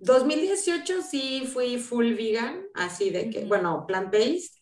[0.00, 4.52] 2018 sí fui full vegan, así de que, bueno, plant-based,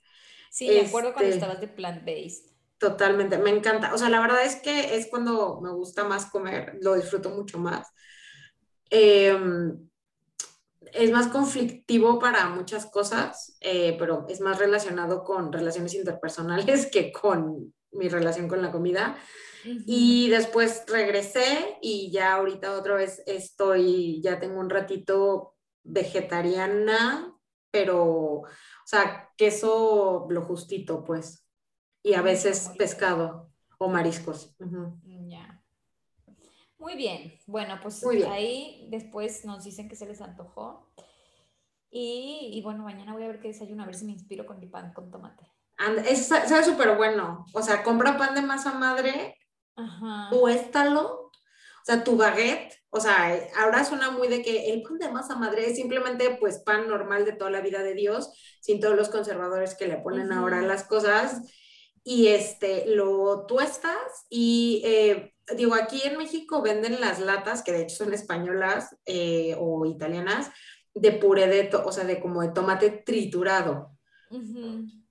[0.50, 2.52] Sí, me acuerdo cuando Este- estabas de plant-based.
[2.78, 3.94] totalmente, me encanta.
[3.94, 7.58] O sea, la verdad es que es cuando me gusta más comer, lo disfruto mucho
[7.58, 7.88] más.
[8.94, 9.88] Em,
[10.92, 17.10] es más conflictivo para muchas cosas, eh, pero es más relacionado con relaciones interpersonales que
[17.10, 19.16] con mi relación con la comida.
[19.64, 27.32] Y después regresé y ya ahorita otra vez estoy, ya tengo un ratito vegetariana,
[27.70, 28.02] pero,
[28.40, 28.46] o
[28.84, 31.46] sea, queso lo justito, pues.
[32.02, 34.56] Y a veces pescado o mariscos.
[35.28, 35.61] Ya.
[36.82, 37.38] Muy bien.
[37.46, 40.92] Bueno, pues ahí después nos dicen que se les antojó.
[41.88, 44.58] Y, y, bueno, mañana voy a ver qué desayuno, a ver si me inspiro con
[44.58, 45.46] mi pan con tomate.
[46.08, 47.46] es, sabe súper bueno.
[47.54, 49.38] O sea, compra pan de masa madre,
[49.76, 50.28] Ajá.
[50.30, 55.12] tuéstalo, o sea, tu baguette, o sea, ahora suena muy de que el pan de
[55.12, 58.96] masa madre es simplemente pues pan normal de toda la vida de Dios, sin todos
[58.96, 61.42] los conservadores que le ponen ahora las cosas.
[62.02, 67.82] Y este, lo tuestas y eh, digo, aquí en México venden las latas, que de
[67.82, 70.50] hecho son españolas eh, o italianas,
[70.94, 73.90] de puré de, o sea, de como de tomate triturado.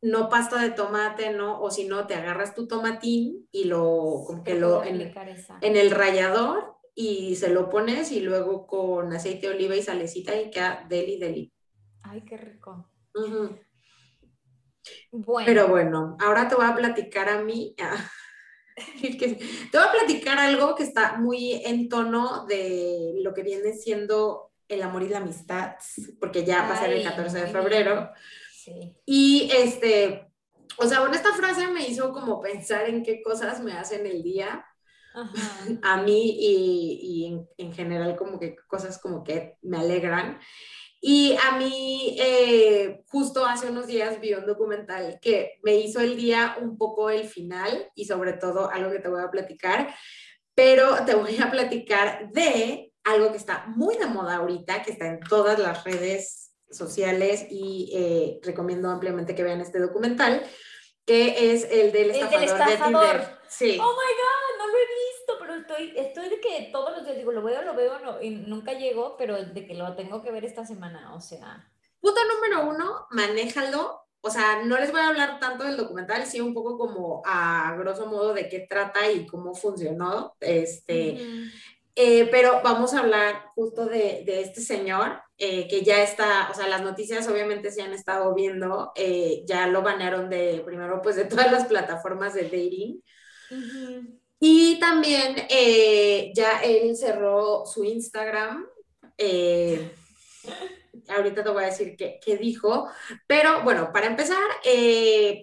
[0.02, 1.62] No pasta de tomate, ¿no?
[1.62, 5.14] O si no, te agarras tu tomatín y lo, como que lo, en,
[5.62, 10.36] en, el rallador y se lo pones y luego con aceite de oliva y salecita
[10.40, 11.54] y queda deli, deli.
[12.02, 12.90] Ay, qué rico.
[15.12, 15.46] Bueno.
[15.46, 17.76] Pero bueno, ahora te voy a platicar a mí.
[19.02, 24.52] te voy a platicar algo que está muy en tono de lo que viene siendo
[24.68, 25.76] el amor y la amistad,
[26.20, 28.10] porque ya va a ser el 14 de febrero.
[28.54, 28.96] Sí.
[29.06, 30.32] Y este,
[30.78, 34.24] o sea, bueno, esta frase me hizo como pensar en qué cosas me hacen el
[34.24, 34.66] día.
[35.84, 40.40] a mí y, y en, en, general como que cosas como que me alegran.
[41.04, 46.16] Y a mí eh, justo hace unos días vi un documental que me hizo el
[46.16, 49.96] día un poco el final y sobre todo algo que te voy a platicar,
[50.54, 55.08] pero te voy a platicar de algo que está muy de moda ahorita, que está
[55.08, 60.44] en todas las redes sociales y eh, recomiendo ampliamente que vean este documental,
[61.04, 63.40] que es el del estafador, de Tinder.
[63.50, 63.78] Sí.
[63.82, 64.91] Oh my God, no lo he
[65.72, 68.74] estoy, estoy de que todos los días digo, lo veo, lo veo, no, y nunca
[68.74, 71.70] llego, pero de que lo tengo que ver esta semana, o sea.
[72.00, 74.00] Punto número uno, manéjalo.
[74.24, 77.76] O sea, no les voy a hablar tanto del documental, sí un poco como a
[77.80, 80.36] grosso modo de qué trata y cómo funcionó.
[80.40, 81.20] Este,
[81.96, 86.54] eh, pero vamos a hablar justo de, de este señor eh, que ya está, o
[86.54, 91.16] sea, las noticias obviamente se han estado viendo, eh, ya lo banearon de, primero, pues
[91.16, 93.02] de todas las plataformas de dating.
[94.44, 95.36] Y también
[96.34, 98.66] ya él cerró su Instagram.
[101.08, 102.90] ahorita te voy a decir qué, qué dijo,
[103.28, 104.42] pero bueno, para empezar,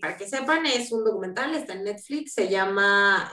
[0.01, 3.31] para que sepan, es un documental, está en Netflix, se llama,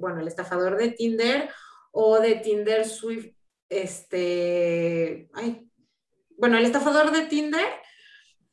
[0.00, 1.50] bueno, El estafador de Tinder
[1.90, 3.34] o de Tinder Swift,
[3.68, 5.28] este,
[6.36, 7.66] bueno, el estafador de Tinder,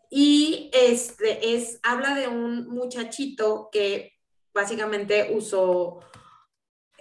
[0.09, 4.13] y este es, habla de un muchachito que
[4.55, 5.99] básicamente usó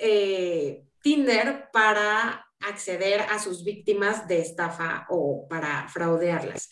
[0.00, 6.70] eh, Tinder para acceder a sus víctimas de estafa o para fraudearlas.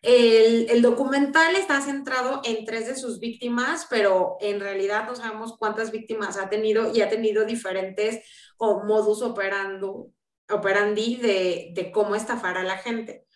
[0.00, 5.90] El, documental está centrado en tres de sus víctimas, pero en realidad no sabemos cuántas
[5.90, 8.24] víctimas ha tenido y ha tenido diferentes
[8.60, 10.12] modus operando,
[10.48, 13.26] operandi de, cómo estafar a la gente.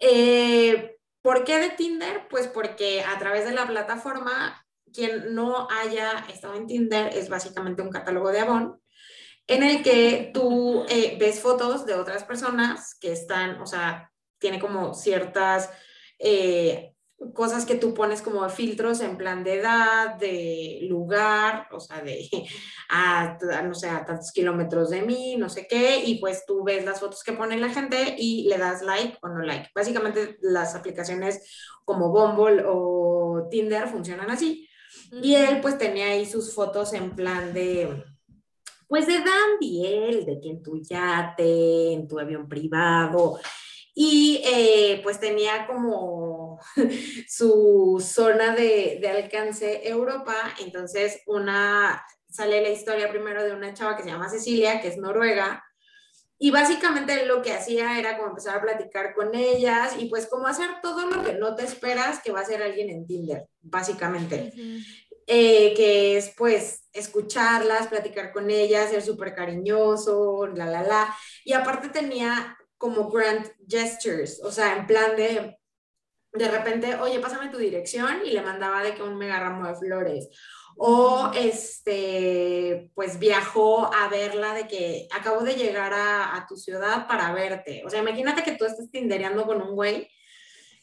[0.00, 2.26] Eh, ¿Por qué de Tinder?
[2.30, 7.82] Pues porque a través de la plataforma, quien no haya estado en Tinder es básicamente
[7.82, 8.80] un catálogo de Avon
[9.46, 14.60] en el que tú eh, ves fotos de otras personas que están, o sea, tiene
[14.60, 15.70] como ciertas
[16.20, 16.94] eh,
[17.34, 22.28] cosas que tú pones como filtros en plan de edad, de lugar, o sea, de
[22.88, 26.84] a, no sé, a tantos kilómetros de mí, no sé qué, y pues tú ves
[26.84, 29.70] las fotos que pone la gente y le das like o no like.
[29.74, 34.69] Básicamente las aplicaciones como Bumble o Tinder funcionan así.
[35.10, 38.04] Y él pues tenía ahí sus fotos en plan de,
[38.86, 43.38] pues de dandy, él, de que en tu yate, en tu avión privado,
[43.94, 46.58] y eh, pues tenía como
[47.28, 54.02] su zona de, alcance Europa, entonces una, sale la historia primero de una chava que
[54.02, 55.64] se llama Cecilia, que es noruega,
[56.42, 60.46] y básicamente lo que hacía era como empezar a platicar con ellas y pues como
[60.46, 64.50] hacer todo lo que no te esperas que va a hacer alguien en Tinder, básicamente.
[65.32, 71.16] Eh, que es pues escucharlas, platicar con ellas, ser súper cariñoso, la, la, la.
[71.44, 75.56] Y aparte tenía como grand gestures, o sea, en plan de,
[76.32, 79.76] de repente, oye, pásame tu dirección y le mandaba de que un mega ramo de
[79.76, 80.28] flores.
[80.76, 87.06] O este, pues viajó a verla de que acabo de llegar a, a tu ciudad
[87.06, 87.84] para verte.
[87.86, 90.08] O sea, imagínate que tú estás tindereando con un güey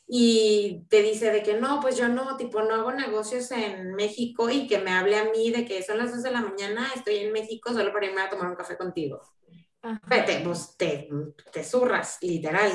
[0.10, 4.50] y te dice de que no, pues yo no, tipo, no hago negocios en México
[4.50, 7.18] y que me hable a mí de que son las 2 de la mañana, estoy
[7.18, 9.22] en México solo para irme a tomar un café contigo.
[10.10, 11.10] te, pues, te,
[11.52, 12.72] te, zurras, literal.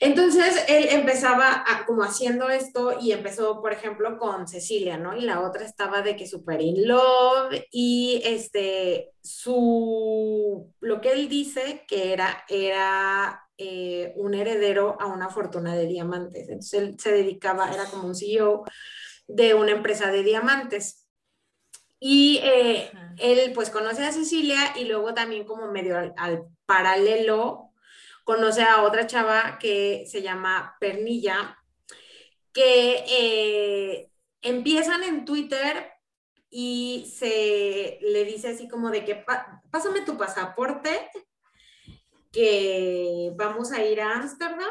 [0.00, 5.16] Entonces él empezaba como haciendo esto y empezó, por ejemplo, con Cecilia, ¿no?
[5.16, 11.28] Y la otra estaba de que super in love y este, su, lo que él
[11.28, 16.48] dice que era, era eh, un heredero a una fortuna de diamantes.
[16.48, 18.64] Entonces él se dedicaba, era como un CEO
[19.26, 21.06] de una empresa de diamantes.
[22.00, 27.70] Y eh, él pues conoce a Cecilia y luego también como medio al, paralelo
[28.24, 31.58] conoce a otra chava que se llama Pernilla,
[32.52, 35.92] que eh, empiezan en Twitter
[36.50, 39.24] y se le dice así como de que
[39.70, 41.10] pásame tu pasaporte,
[42.32, 44.70] que vamos a ir a Ámsterdam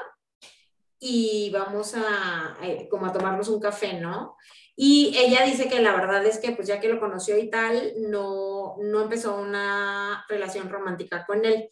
[1.00, 2.58] y vamos a,
[2.90, 4.36] como a tomarnos un café, ¿no?
[4.76, 7.94] Y ella dice que la verdad es que pues ya que lo conoció y tal,
[8.10, 11.70] no, no empezó una relación romántica con él,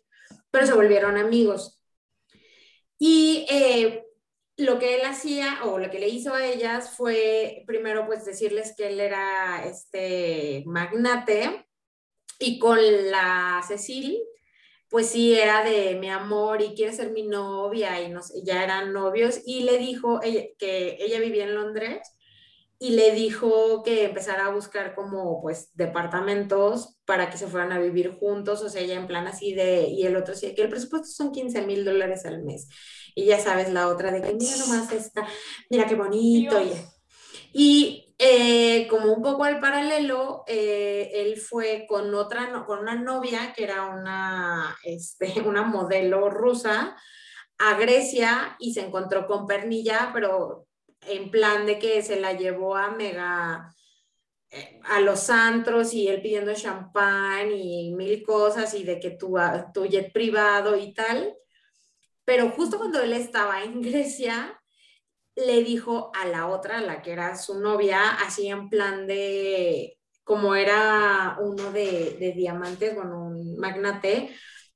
[0.52, 1.82] pero se volvieron amigos.
[2.98, 4.06] Y eh,
[4.58, 8.74] lo que él hacía o lo que le hizo a ellas fue primero pues decirles
[8.76, 11.66] que él era este magnate
[12.40, 12.78] y con
[13.10, 14.20] la Cecil
[14.90, 18.94] pues sí, era de mi amor y quiere ser mi novia y no ya eran
[18.94, 22.00] novios y le dijo que ella vivía en Londres
[22.80, 27.80] y le dijo que empezara a buscar como pues departamentos para que se fueran a
[27.80, 30.70] vivir juntos, o sea, ella en plan así de, y el otro sí, que el
[30.70, 32.70] presupuesto son 15 mil dólares al mes.
[33.16, 35.28] Y ya sabes, la otra de que mira nomás esta,
[35.70, 36.58] mira qué bonito.
[37.52, 43.54] Y eh, como un poco al paralelo, eh, él fue con otra, con una novia
[43.54, 46.98] que era una, este, una modelo rusa
[47.60, 50.68] a Grecia y se encontró con Pernilla, pero
[51.08, 53.74] en plan de que se la llevó a mega
[54.52, 59.38] eh, a los antros y él pidiendo champán y mil cosas y de que tu,
[59.74, 61.38] tu jet privado y tal.
[62.26, 64.60] Pero justo cuando él estaba en Grecia,
[65.46, 70.56] le dijo a la otra, la que era su novia, así en plan de, como
[70.56, 74.36] era uno de, diamantes, bueno, un magnate,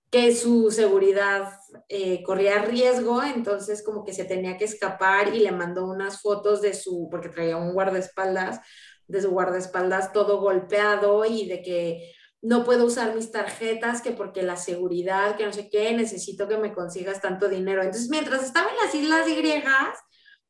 [0.09, 1.49] que su seguridad
[1.89, 6.61] eh, corría riesgo, entonces como que se tenía que escapar y le mandó unas fotos
[6.61, 8.59] de su, porque traía un guardaespaldas,
[9.07, 14.43] de su guardaespaldas todo golpeado y de que no puedo usar mis tarjetas, que porque
[14.43, 17.81] la seguridad, que no sé qué, necesito que me consigas tanto dinero.
[17.81, 19.97] Entonces, mientras estaba en las Islas Griegas,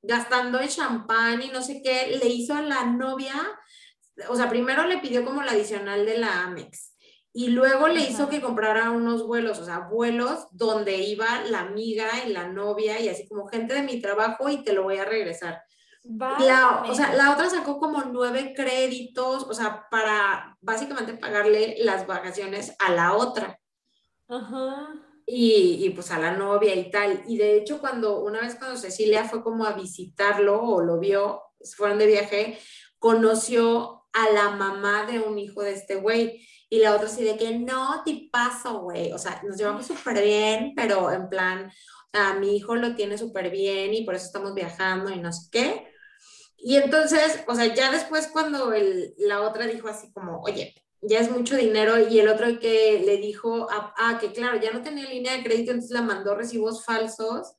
[0.03, 3.33] gastando en champán y no sé qué, le hizo a la novia,
[4.29, 6.93] o sea, primero le pidió como la adicional de la Amex
[7.31, 12.07] y luego le hizo que comprara unos vuelos, o sea, vuelos donde iba la amiga
[12.25, 15.05] y la novia y así como gente de mi trabajo y te lo voy a
[15.05, 15.63] regresar.
[16.03, 22.05] La, o sea, la otra sacó como nueve créditos, o sea, para básicamente pagarle las
[22.05, 23.57] vacaciones a la otra.
[24.27, 27.23] Ajá y, pues a la novia y tal.
[27.27, 31.41] Y de hecho, cuando una vez cuando Cecilia fue como a visitarlo o lo vio,
[31.75, 32.59] fueron de viaje,
[32.99, 36.45] conoció a la mamá de un hijo de este güey.
[36.69, 39.11] Y la otra así de que no, te paso, güey.
[39.11, 41.71] O sea, nos llevamos súper bien, pero en plan,
[42.13, 45.49] a mi hijo lo tiene súper bien y por eso estamos viajando y no sé
[45.51, 45.87] qué.
[46.57, 50.73] Y entonces, o sea, ya después cuando el, la otra dijo así como, oye,
[51.05, 54.81] ya es mucho dinero y el otro que le dijo, ah, que claro, ya no
[54.81, 57.55] tenía línea de crédito, entonces la mandó recibos falsos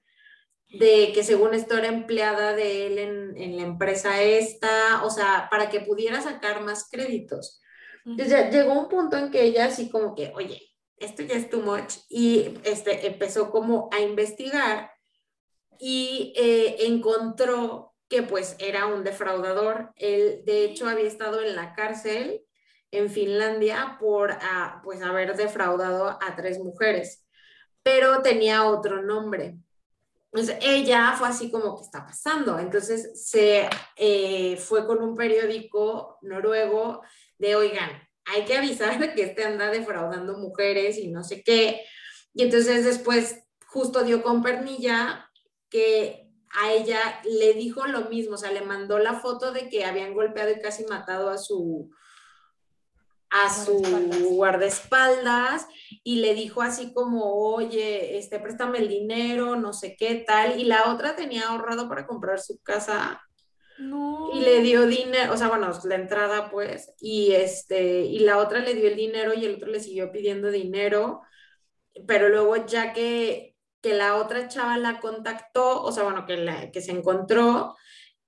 [0.68, 5.68] de que según esto era empleada de él en, la empresa esta, o sea, para
[5.68, 7.61] que pudiera sacar más créditos.
[8.05, 10.61] Entonces llegó un punto en que ella así como que, oye,
[10.97, 14.90] esto ya es too much y este, empezó como a investigar
[15.78, 19.92] y eh, encontró que pues era un defraudador.
[19.97, 22.45] Él de hecho había estado en la cárcel
[22.95, 27.26] en Finlandia por ah, pues haber defraudado a tres mujeres,
[27.82, 29.57] pero tenía otro nombre.
[30.32, 32.59] Entonces ella fue así como, ¿qué está pasando?
[32.59, 37.03] Entonces se eh, fue con un periódico noruego
[37.38, 37.90] de, oigan,
[38.24, 41.84] hay que avisar que este anda defraudando mujeres y no sé qué.
[42.32, 45.30] Y entonces después justo dio con Pernilla
[45.68, 49.84] que a ella le dijo lo mismo, o sea, le mandó la foto de que
[49.84, 51.90] habían golpeado y casi matado a su,
[53.35, 53.82] a su
[54.30, 55.66] guardaespaldas
[56.05, 60.64] y le dijo así como, oye, este, préstame el dinero, no sé qué tal, y
[60.64, 63.20] la otra tenía ahorrado para comprar su casa.
[63.76, 68.61] Y le dio dinero, o sea, bueno, la entrada pues, y este, y la otra
[68.61, 71.22] le dio el dinero y el otro le siguió pidiendo dinero,
[72.07, 76.70] pero luego ya que, que la otra chava la contactó, o sea, bueno, que, la,
[76.70, 77.74] que se encontró,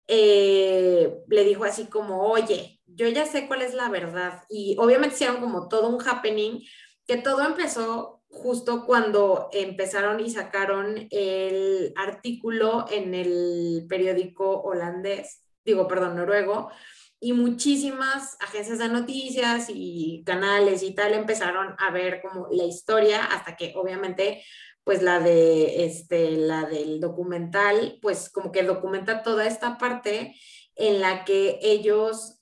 [0.08, 4.44] eh, le dijo así como, oye, yo ya sé cuál es la verdad.
[4.48, 6.60] Y obviamente hicieron como todo un happening,
[7.06, 15.88] que todo empezó justo cuando empezaron y sacaron el artículo en el periódico holandés, digo,
[15.88, 16.70] perdón, noruego,
[17.18, 23.24] y muchísimas agencias de noticias y canales y tal empezaron a ver como la historia
[23.24, 24.44] hasta que obviamente
[24.86, 30.36] pues la de este la del documental pues como que documenta toda esta parte
[30.76, 32.38] en la que ellos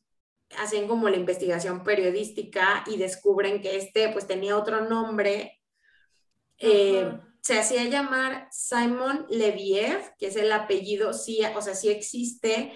[0.59, 5.63] hacen como la investigación periodística y descubren que este pues tenía otro nombre
[6.59, 12.73] eh, se hacía llamar Simon Leviev, que es el apellido, sí, o sea, sí existe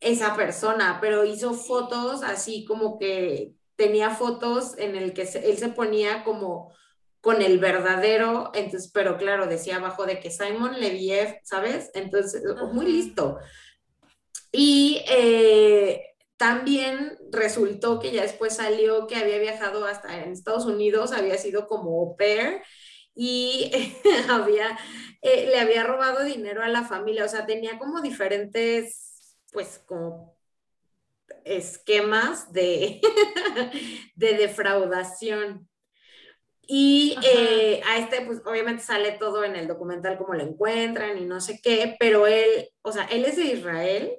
[0.00, 5.68] esa persona, pero hizo fotos así como que tenía fotos en el que él se
[5.68, 6.72] ponía como
[7.20, 11.90] con el verdadero, entonces, pero claro, decía abajo de que Simon Leviev, ¿sabes?
[11.94, 12.42] Entonces,
[12.72, 13.38] muy listo.
[14.52, 16.02] Y eh,
[16.36, 21.66] también resultó que ya después salió que había viajado hasta en Estados Unidos, había sido
[21.66, 22.62] como au pair
[23.14, 23.70] y
[24.30, 24.78] había,
[25.22, 29.08] eh, le había robado dinero a la familia, o sea, tenía como diferentes
[29.52, 30.36] pues como
[31.44, 33.00] esquemas de,
[34.14, 35.68] de defraudación.
[36.70, 41.24] Y eh, a este, pues obviamente sale todo en el documental como lo encuentran y
[41.24, 44.18] no sé qué, pero él, o sea, él es de Israel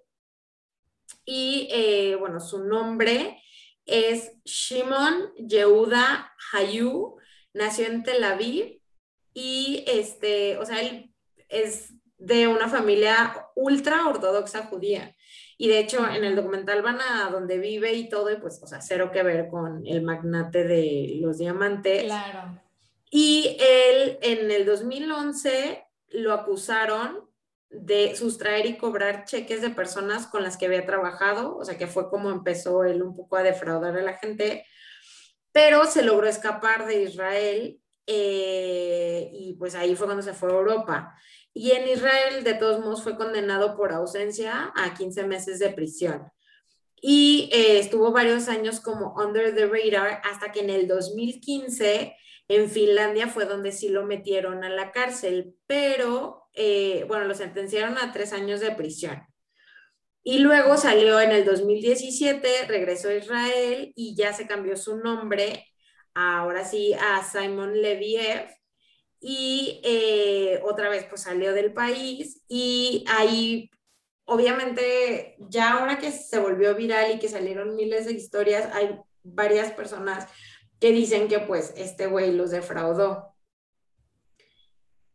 [1.25, 3.39] y eh, bueno, su nombre
[3.85, 7.17] es Shimon Yehuda Hayu,
[7.53, 8.81] nació en Tel Aviv
[9.31, 11.13] y este, o sea, él
[11.49, 15.15] es de una familia ultra ortodoxa judía.
[15.61, 18.65] Y de hecho, en el documental van a donde vive y todo, y pues, o
[18.65, 22.03] sea, cero que ver con el magnate de los diamantes.
[22.03, 22.61] Claro.
[23.11, 27.29] Y él, en el 2011, lo acusaron
[27.69, 31.87] de sustraer y cobrar cheques de personas con las que había trabajado, o sea, que
[31.87, 34.65] fue como empezó él un poco a defraudar a la gente,
[35.51, 40.55] pero se logró escapar de Israel eh, y pues ahí fue cuando se fue a
[40.55, 41.15] Europa.
[41.53, 46.31] Y en Israel, de todos modos, fue condenado por ausencia a 15 meses de prisión.
[47.01, 52.15] Y eh, estuvo varios años como under the radar hasta que en el 2015
[52.49, 57.97] en Finlandia fue donde sí lo metieron a la cárcel, pero eh, bueno, lo sentenciaron
[57.97, 59.21] a tres años de prisión.
[60.23, 65.67] Y luego salió en el 2017, regresó a Israel y ya se cambió su nombre,
[66.13, 68.49] ahora sí, a Simon Leviev,
[69.19, 73.69] y eh, otra vez pues salió del país y ahí
[74.25, 79.71] obviamente ya ahora que se volvió viral y que salieron miles de historias, hay varias
[79.71, 80.27] personas
[80.79, 83.35] que dicen que pues este güey los defraudó.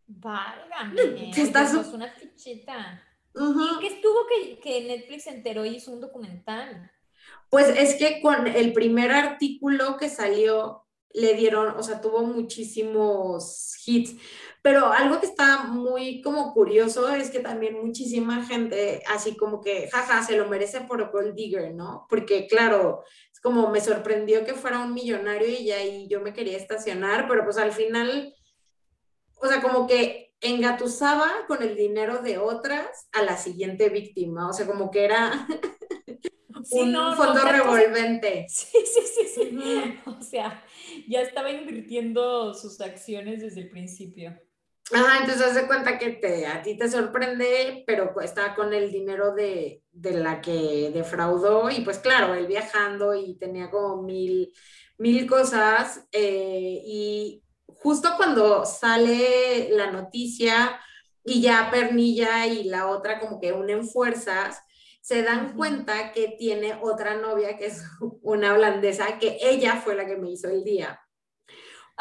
[0.07, 3.03] Válgame, que está pues, una fichita.
[3.35, 6.91] ¿Y qué estuvo que, que Netflix enteró y hizo un documental?
[7.51, 10.84] Pues es que con el primer artículo que salió
[11.15, 14.17] le dieron, o sea, tuvo muchísimos hits.
[14.63, 19.89] Pero algo que está muy como curioso es que también muchísima gente, así como que,
[19.91, 22.07] jaja, se lo merece por Gold Digger, ¿no?
[22.09, 26.57] Porque claro, es como me sorprendió que fuera un millonario y ahí yo me quería
[26.57, 28.35] estacionar, pero pues al final,
[29.37, 34.53] o sea, como que engatusaba con el dinero de otras a la siguiente víctima, o
[34.53, 35.47] sea, como que era
[36.71, 38.47] un fondo revolvente.
[38.55, 39.59] Sí, sí, sí, sí.
[40.07, 40.65] O sea,
[41.09, 44.39] ya estaba invirtiendo sus acciones desde el principio.
[44.93, 48.93] Ajá, entonces haz de cuenta que te, a ti te sorprende, pero está con el
[48.93, 54.53] dinero de, de, la que defraudó y pues claro, él viajando y tenía como mil,
[54.99, 60.79] mil cosas eh, y justo cuando sale la noticia
[61.25, 64.61] y ya Pernilla y la otra como que unen fuerzas,
[65.05, 67.85] se dan cuenta que tiene otra novia que es
[68.23, 70.99] una holandesa, que ella fue la que me hizo el día.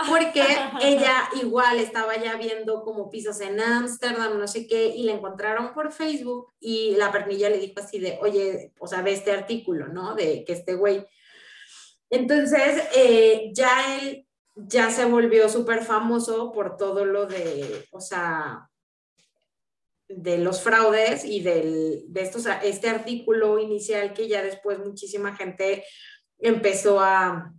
[0.08, 0.42] Porque
[0.82, 5.74] ella igual estaba ya viendo como pisos en Ámsterdam, no sé qué, y la encontraron
[5.74, 9.90] por Facebook y la pernilla le dijo así de, oye, o sea, ve este artículo,
[9.90, 10.16] ¿no?
[10.16, 11.06] De que este güey.
[12.10, 14.26] Entonces, eh, ya él
[14.56, 18.70] ya se volvió súper famoso por todo lo de, o sea,
[20.18, 25.84] de los fraudes y del, de estos, este artículo inicial que ya después muchísima gente
[26.40, 27.54] empezó a,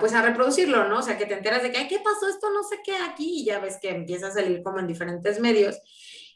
[0.00, 0.98] pues a reproducirlo, ¿no?
[0.98, 2.28] O sea, que te enteras de que, ay, ¿qué pasó?
[2.28, 5.40] Esto no sé qué aquí y ya ves que empieza a salir como en diferentes
[5.40, 5.78] medios.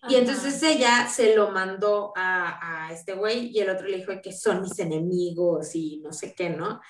[0.09, 4.13] Y entonces ella se lo mandó a, a este güey y el otro le dijo
[4.23, 6.81] que son mis enemigos y no sé qué, ¿no?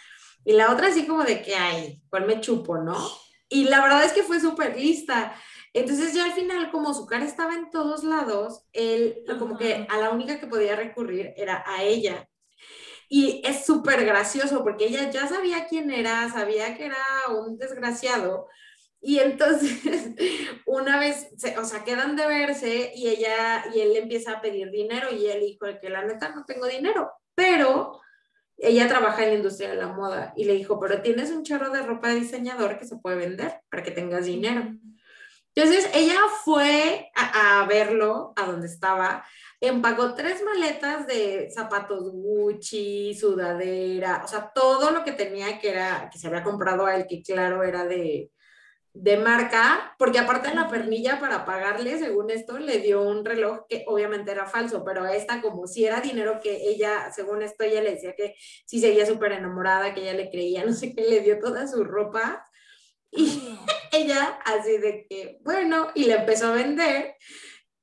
[0.45, 2.97] Y la otra así como de que, ay, ¿cuál me chupo, no?
[3.49, 5.35] Y la verdad es que fue súper lista.
[5.73, 9.99] Entonces ya al final, como su cara estaba en todos lados, él como que a
[9.99, 12.29] la única que podía recurrir era a ella.
[13.09, 16.97] Y es súper gracioso porque ella ya sabía quién era, sabía que era
[17.29, 18.49] un desgraciado,
[19.01, 19.81] Y entonces,
[20.67, 25.09] una vez, o sea, quedan de verse y ella, y él empieza a pedir dinero
[25.13, 28.01] y él dijo que la neta no tengo dinero, pero
[28.59, 31.71] ella trabaja en la industria de la moda y le dijo, pero tienes un chorro
[31.71, 34.75] de ropa de diseñador que se puede vender para que tengas dinero.
[35.55, 39.25] Entonces ella fue a, verlo a donde estaba,
[39.61, 46.09] empacó tres maletas de zapatos Gucci, sudadera, o sea, todo lo que tenía que era,
[46.11, 48.31] que se había comprado a él, que claro era de,
[48.93, 53.67] de marca, porque aparte de la pernilla para pagarle, según esto, le dio un reloj
[53.69, 57.83] que obviamente era falso, pero esta como si era dinero que ella, según esto, ella
[57.83, 58.35] le decía que
[58.67, 61.85] sí seguía súper enamorada, que ella le creía, no sé qué, le dio toda su
[61.85, 62.45] ropa.
[63.13, 63.59] Y
[63.93, 67.15] ella así de que, bueno, y le empezó a vender.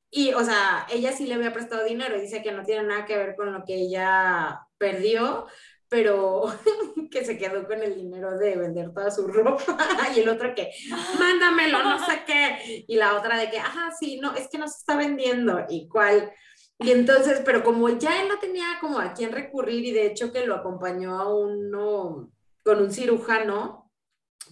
[0.09, 3.17] Y, o sea, ella sí le había prestado dinero dice que no tiene nada que
[3.17, 5.47] ver con lo que ella perdió,
[5.89, 6.45] pero
[7.11, 9.63] que se quedó con el dinero de vender toda su ropa
[10.15, 10.71] y el otro que,
[11.19, 14.67] mándamelo, no sé qué, y la otra de que, ajá, sí, no, es que no
[14.67, 16.31] se está vendiendo, y cuál.
[16.79, 20.31] Y entonces, pero como ya él no tenía como a quién recurrir y de hecho
[20.31, 22.31] que lo acompañó a uno
[22.63, 23.86] con un cirujano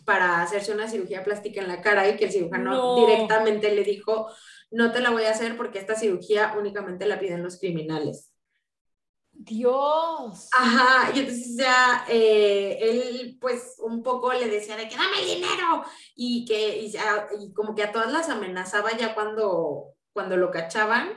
[0.05, 4.29] para hacerse una cirugía plástica en la cara y que el cirujano directamente le dijo,
[4.71, 8.31] no te la voy a hacer porque esta cirugía únicamente la piden los criminales.
[9.37, 10.49] Dios.
[10.53, 15.27] Ajá, y entonces ya eh, él pues un poco le decía de que dame el
[15.27, 15.83] dinero
[16.15, 21.09] y que y, como que a todas las amenazaba ya cuando, cuando lo cachaban.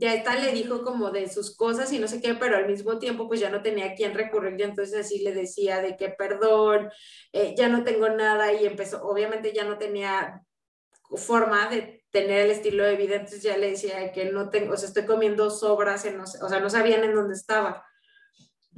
[0.00, 2.98] Ya esta le dijo como de sus cosas y no sé qué, pero al mismo
[2.98, 6.08] tiempo pues ya no tenía a quién recurrir y entonces así le decía de que
[6.08, 6.90] perdón,
[7.32, 10.42] eh, ya no tengo nada y empezó, obviamente ya no tenía
[11.16, 14.76] forma de tener el estilo de vida, entonces ya le decía que no tengo, o
[14.78, 17.84] sea, estoy comiendo sobras, en o sea, no sabían en dónde estaba,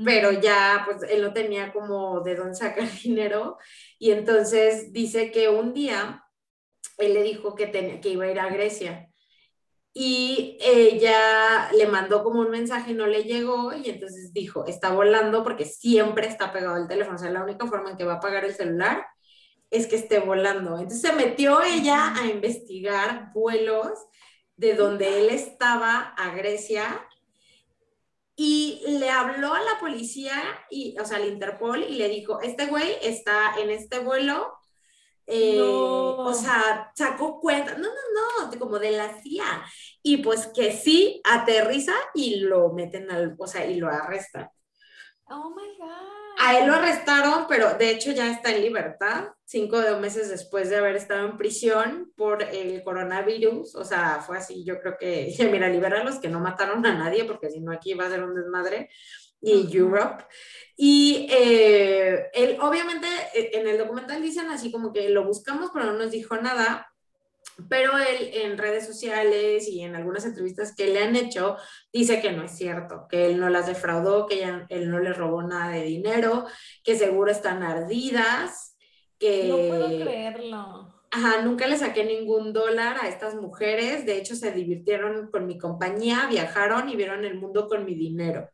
[0.05, 3.59] pero ya, pues, él no tenía como de dónde sacar dinero,
[3.99, 6.25] y entonces dice que un día
[6.99, 9.12] él le dijo que, tenía, que iba a ir a Grecia,
[9.95, 15.45] y ella le mandó como un mensaje, no le llegó, y entonces dijo, está volando
[15.45, 18.21] porque siempre está pegado el teléfono, o sea, la única forma en que va a
[18.21, 19.07] pagar el celular
[19.71, 20.79] es que esté volando.
[20.79, 23.91] Entonces se metió ella a investigar vuelos
[24.57, 27.07] de donde él estaba a Grecia
[28.35, 30.35] y le habló a la policía,
[30.71, 34.53] y, o sea, al Interpol, y le dijo, este güey está en este vuelo.
[35.27, 39.65] Eh, o sea, sacó cuenta, no, no, no, como de la CIA.
[40.03, 44.49] Y pues que sí, aterriza y lo meten al, o sea, y lo arrestan.
[45.29, 46.23] Oh my God.
[46.39, 50.77] A él lo arrestaron, pero de hecho ya está en libertad, cinco meses después de
[50.77, 53.75] haber estado en prisión por el coronavirus.
[53.77, 57.25] O sea, fue así, yo creo que, mira, libera los que no mataron a nadie,
[57.25, 58.89] porque si no aquí va a ser un desmadre.
[59.43, 60.25] Y Europe.
[60.77, 65.87] Y eh, él, obviamente, e, en el documental dicen así como que lo buscamos, pero
[65.87, 66.93] no nos dijo nada
[67.69, 71.57] pero él en redes sociales y en algunas entrevistas que le han hecho
[71.93, 75.43] dice que no es cierto, que él no las defraudó, que él no le robó
[75.43, 76.47] nada de dinero,
[76.83, 78.77] que seguro están ardidas,
[79.19, 79.49] que...
[79.49, 80.95] No puedo creerlo.
[81.11, 85.59] Ajá, nunca le saqué ningún dólar a estas mujeres, de hecho se divirtieron con mi
[85.59, 88.49] compañía, viajaron y vieron el mundo con mi dinero.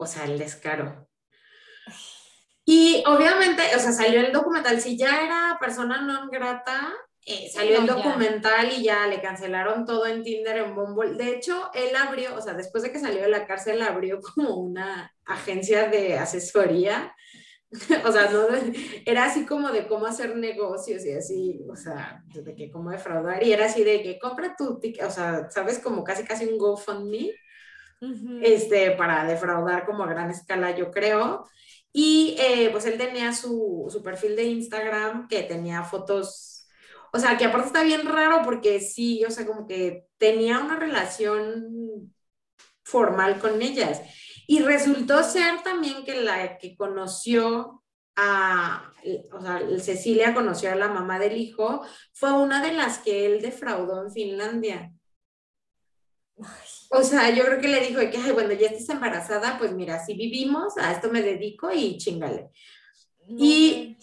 [0.00, 1.06] O sea, el descaro.
[2.64, 6.90] Y obviamente, o sea, salió el documental, si ya era persona no grata,
[7.26, 11.22] eh, salió el documental y ya le cancelaron todo en Tinder, en Bumble.
[11.22, 14.56] De hecho, él abrió, o sea, después de que salió de la cárcel, abrió como
[14.56, 17.14] una agencia de asesoría.
[18.06, 18.46] o sea, no,
[19.04, 23.42] era así como de cómo hacer negocios y así, o sea, de que cómo defraudar.
[23.44, 26.56] Y era así de que compra tu ticket, o sea, sabes, como casi casi un
[26.56, 27.34] GoFundMe,
[28.42, 31.48] este, para defraudar como a gran escala, yo creo.
[31.92, 36.60] Y eh, pues él tenía su, su perfil de Instagram que tenía fotos
[37.12, 40.76] o sea, que aparte está bien raro porque sí, o sea, como que tenía una
[40.76, 42.14] relación
[42.84, 44.00] formal con ellas.
[44.46, 47.82] Y resultó ser también que la que conoció
[48.16, 48.92] a,
[49.32, 51.82] o sea, Cecilia conoció a la mamá del hijo,
[52.12, 54.92] fue una de las que él defraudó en Finlandia.
[56.90, 60.04] O sea, yo creo que le dijo que, ay, bueno, ya estás embarazada, pues mira,
[60.04, 62.50] si vivimos, a esto me dedico y chingale.
[63.28, 63.96] y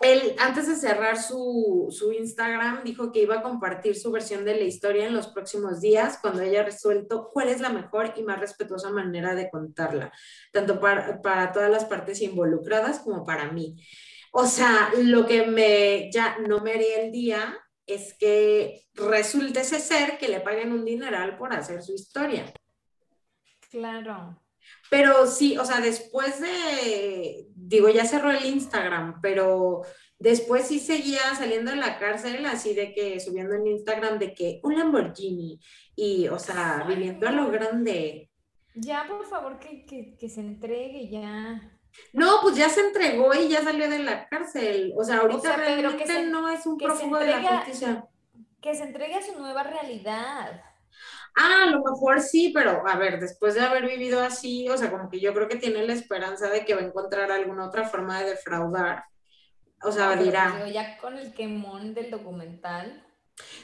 [0.00, 4.54] él, antes de cerrar su, su, Instagram, dijo que iba a compartir su versión de
[4.54, 8.40] la historia en los próximos días cuando haya resuelto cuál es la mejor y más
[8.40, 10.10] respetuosa manera de contarla,
[10.52, 13.76] tanto para, para todas las partes involucradas como para mí.
[14.32, 17.58] O sea, lo que me ya no me haría el día
[17.94, 22.52] es que resulte ese ser que le paguen un dineral por hacer su historia.
[23.70, 24.42] Claro.
[24.90, 29.82] Pero sí, o sea, después de, digo, ya cerró el Instagram, pero
[30.20, 34.60] Después sí seguía saliendo de la cárcel, así de que subiendo en Instagram de que
[34.62, 35.58] un Lamborghini
[35.96, 38.30] y, o sea, viviendo a lo grande.
[38.74, 41.79] Ya, por favor, que, se entregue ya.
[42.12, 44.92] No, pues ya se entregó y ya salió de la cárcel.
[44.96, 48.04] O sea, ahorita realmente no es un prófugo de la justicia.
[48.60, 50.62] Que se entregue a su nueva realidad.
[51.36, 54.90] Ah, a lo mejor sí, pero a ver, después de haber vivido así, o sea,
[54.90, 57.88] como que yo creo que tiene la esperanza de que va a encontrar alguna otra
[57.88, 59.04] forma de defraudar.
[59.82, 60.68] O sea, dirá.
[60.68, 63.06] ya con el quemón del documental.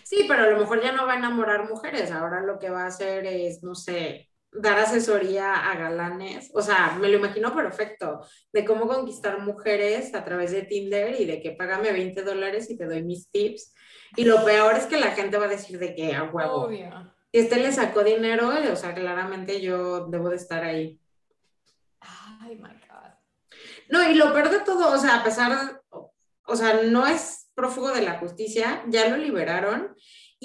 [0.03, 2.11] Sí, pero a lo mejor ya no va a enamorar mujeres.
[2.11, 6.51] Ahora lo que va a hacer es, no sé, dar asesoría a galanes.
[6.55, 8.21] O sea, me lo imagino perfecto,
[8.53, 12.77] de cómo conquistar mujeres a través de Tinder y de que págame 20 dólares y
[12.77, 13.75] te doy mis tips.
[14.17, 16.65] Y lo peor es que la gente va a decir de que a huevo.
[16.65, 17.13] Obvio.
[17.33, 20.99] Y este le sacó dinero, o sea, claramente yo debo de estar ahí.
[22.01, 23.13] Ay, my God.
[23.91, 27.91] No, y lo peor de todo, o sea, a pesar, o sea, no es prófugo
[27.91, 29.95] de la justicia, ya lo liberaron.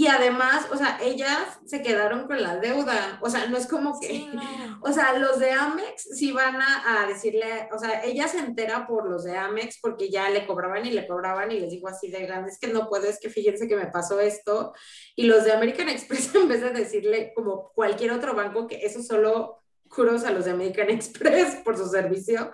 [0.02, 3.20] Y además, o sea, ellas se quedaron con la deuda.
[3.22, 4.32] O sea, no es como que,
[4.82, 9.08] o sea, los de Amex sí van a, decirle, o sea, ella se entera por
[9.08, 12.26] los de Amex porque ya le cobraban y le cobraban y les digo así de
[12.26, 14.74] grande, es que no puedo, es que fíjense que me pasó esto.
[15.16, 19.04] Y los de American Express, en vez de decirle como cualquier otro banco que eso
[19.04, 19.61] solo
[19.92, 22.52] juros a los de American Express por su servicio.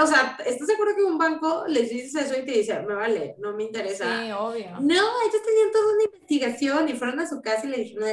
[0.00, 3.36] o sea, ¿estás seguro que un banco les dices eso y te dice, me vale,
[3.38, 4.22] no me interesa?
[4.24, 4.80] Sí, obvio.
[4.80, 8.08] No, ellos tenían toda una investigación y fueron a su casa y le dijeron,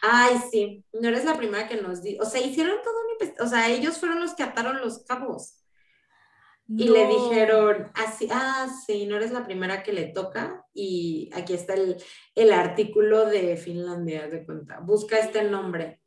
[0.00, 2.16] ay, sí, no eres la primera que nos di.
[2.20, 5.58] O sea, hicieron todo una investigación, o sea, ellos fueron los que ataron los cabos.
[6.68, 10.64] Y le dijeron, así, ah, sí, no eres la primera que le toca.
[10.72, 11.96] Y aquí está el,
[12.34, 14.80] el artículo de Finlandia, de cuenta.
[14.80, 16.01] Busca este nombre.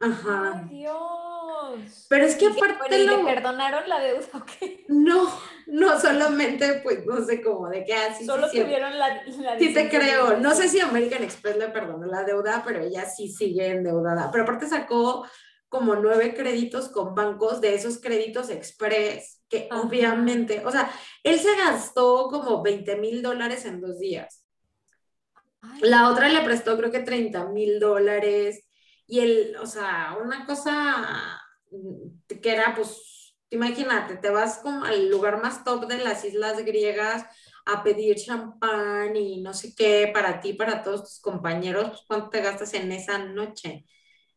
[0.00, 0.66] Ajá.
[0.68, 2.06] Ay, Dios.
[2.08, 4.84] Pero es que aparte ¿Y le perdonaron la deuda o qué?
[4.88, 5.30] No,
[5.66, 8.24] no solamente, pues, no sé cómo, de qué así.
[8.24, 10.38] Solo tuvieron la, la Sí te creo.
[10.38, 14.30] No sé si American Express le perdonó la deuda, pero ella sí sigue endeudada.
[14.30, 15.26] Pero aparte sacó
[15.68, 20.90] como nueve créditos con bancos de esos créditos express, que obviamente, o sea,
[21.22, 24.44] él se gastó como 20 mil dólares en dos días.
[25.80, 28.69] La otra le prestó creo que 30 mil dólares
[29.10, 31.42] y el, o sea, una cosa
[32.28, 37.24] que era, pues, imagínate, te vas como al lugar más top de las islas griegas
[37.66, 42.30] a pedir champán y no sé qué para ti, para todos tus compañeros, pues, ¿cuánto
[42.30, 43.84] te gastas en esa noche?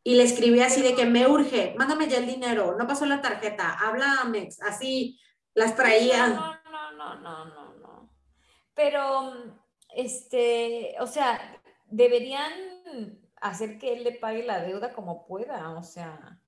[0.04, 3.22] Y le escribí así de que me urge, mándame ya el dinero, no pasó la
[3.22, 5.20] tarjeta, habla Amex, así
[5.54, 6.30] las traía.
[6.30, 8.10] No, no, no, no, no, no.
[8.74, 9.34] Pero,
[9.96, 16.40] este, o sea, deberían hacer que él le pague la deuda como pueda, o sea.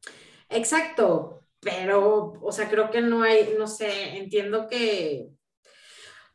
[0.50, 5.30] Exacto, pero, o sea, creo que no hay, no sé, entiendo que,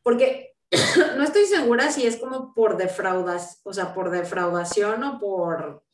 [0.02, 0.56] porque
[1.16, 5.84] no estoy segura si es como por defraudas, o sea, por defraudación o por,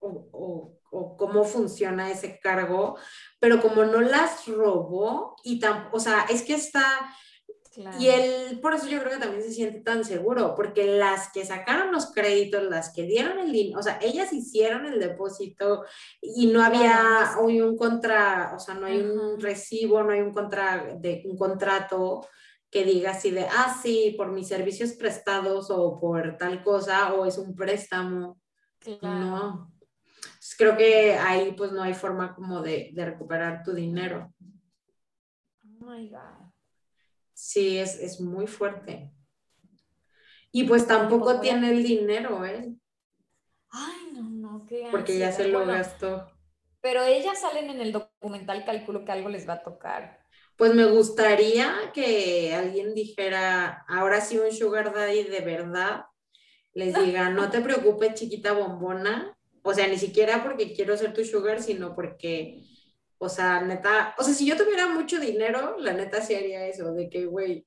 [0.00, 2.96] o, o, cómo funciona ese cargo,
[3.40, 6.84] pero como no las robó y tan, o sea, es que está,
[7.98, 11.44] y él, por eso yo creo que también se siente tan seguro, porque las que
[11.44, 15.84] sacaron los créditos, las que dieron el dinero, o sea, ellas hicieron el depósito
[16.20, 20.32] y no había hoy un contra, o sea, no hay un recibo, no hay un
[20.32, 22.26] contra, de un contrato
[22.70, 27.24] que diga así de, ah, sí, por mis servicios prestados o por tal cosa, o
[27.24, 28.40] es un préstamo.
[29.00, 29.72] No.
[30.58, 34.34] creo que ahí pues no hay forma como de, de recuperar tu dinero.
[35.80, 36.41] Oh my God.
[37.52, 39.12] Sí, es, muy fuerte.
[40.52, 42.74] Y pues tampoco tiene el dinero, ¿eh?
[43.68, 46.32] Ay, no, no, qué Porque ya se lo gastó.
[46.80, 50.24] Pero ellas salen en el documental, calculo que algo les va a tocar.
[50.56, 56.06] Pues me gustaría que alguien dijera, ahora sí un sugar daddy de verdad,
[56.72, 59.36] les diga, no te preocupes, chiquita bombona.
[59.60, 62.62] O sea, ni siquiera porque quiero ser tu sugar, sino porque
[63.22, 66.92] o sea, neta, o sea, si yo tuviera mucho dinero, la neta sí haría eso,
[66.92, 67.64] de que, güey,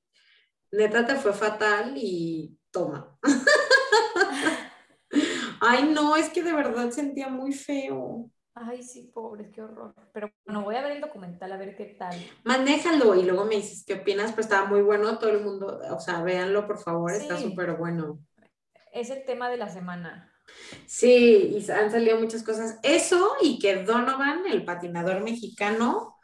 [0.70, 3.18] neta te fue fatal y toma.
[5.60, 8.30] Ay, no, es que de verdad sentía muy feo.
[8.52, 9.94] Ay, sí, pobre, qué horror.
[10.12, 12.14] Pero bueno, voy a ver el documental a ver qué tal.
[12.44, 16.00] Manéjalo y luego me dices qué opinas, pues estaba muy bueno, todo el mundo, o
[16.00, 18.18] sea, véanlo por favor, está súper bueno.
[18.92, 20.35] Es el tema de la semana.
[20.86, 22.78] Sí, y han salido muchas cosas.
[22.82, 26.16] Eso y que Donovan, el patinador mexicano,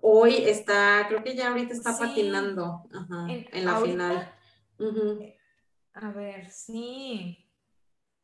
[0.00, 2.88] hoy está, creo que ya ahorita está patinando
[3.28, 4.34] en, la final.
[5.94, 7.50] A ver, sí.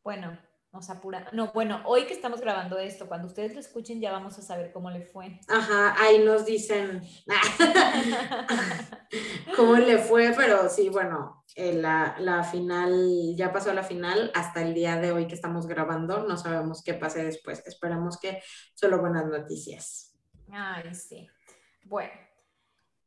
[0.02, 0.38] Bueno,
[0.74, 1.28] nos apura.
[1.32, 4.72] No, bueno, hoy que estamos grabando esto, cuando ustedes lo escuchen ya vamos a saber
[4.72, 5.40] cómo le fue.
[5.48, 7.00] Ajá, ahí nos dicen
[9.56, 14.62] cómo le fue, pero sí, bueno, eh, la, la, final, ya pasó la final, hasta
[14.62, 17.62] el día de hoy que estamos grabando, no sabemos qué pase después.
[17.66, 18.42] Esperamos que
[18.74, 20.16] solo buenas noticias.
[20.50, 21.28] Ay, sí.
[21.84, 22.12] Bueno,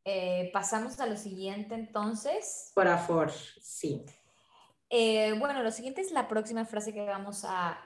[0.06, 2.72] eh, pasamos a lo siguiente entonces.
[2.74, 4.06] Por favor, sí.
[4.90, 7.78] Eh, bueno, lo siguiente es la próxima frase que vamos a,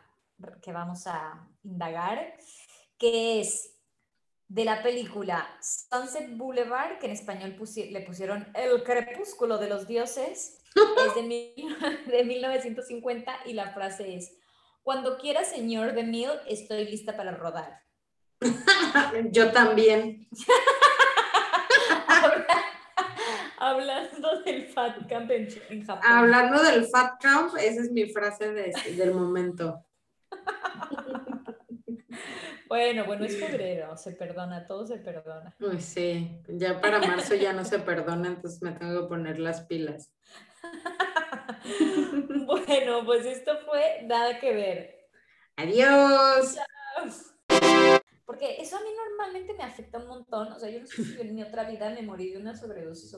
[0.62, 2.36] que vamos a indagar,
[2.98, 3.74] que es
[4.48, 7.56] de la película Sunset Boulevard, que en español
[7.90, 10.60] le pusieron El crepúsculo de los dioses,
[11.08, 11.54] es de,
[12.06, 14.38] de 1950 y la frase es,
[14.84, 17.82] cuando quiera, señor de Mil, estoy lista para rodar.
[19.32, 20.28] Yo también.
[23.64, 26.04] Hablando del Fat Camp en, Japón.
[26.04, 29.86] Hablando del Fat Camp, esa es mi frase del momento.
[32.68, 35.54] Bueno, bueno, es febrero, se perdona, todo se perdona.
[35.60, 39.62] Uy, sí, ya para marzo ya no se perdona, entonces me tengo que poner las
[39.68, 40.12] pilas.
[42.46, 45.10] bueno, pues esto fue nada que ver.
[45.58, 46.58] Adiós.
[48.32, 50.54] Porque eso a mí normalmente me afecta un montón.
[50.54, 53.14] O sea, yo no sé si en mi otra vida me morí de una sobredosis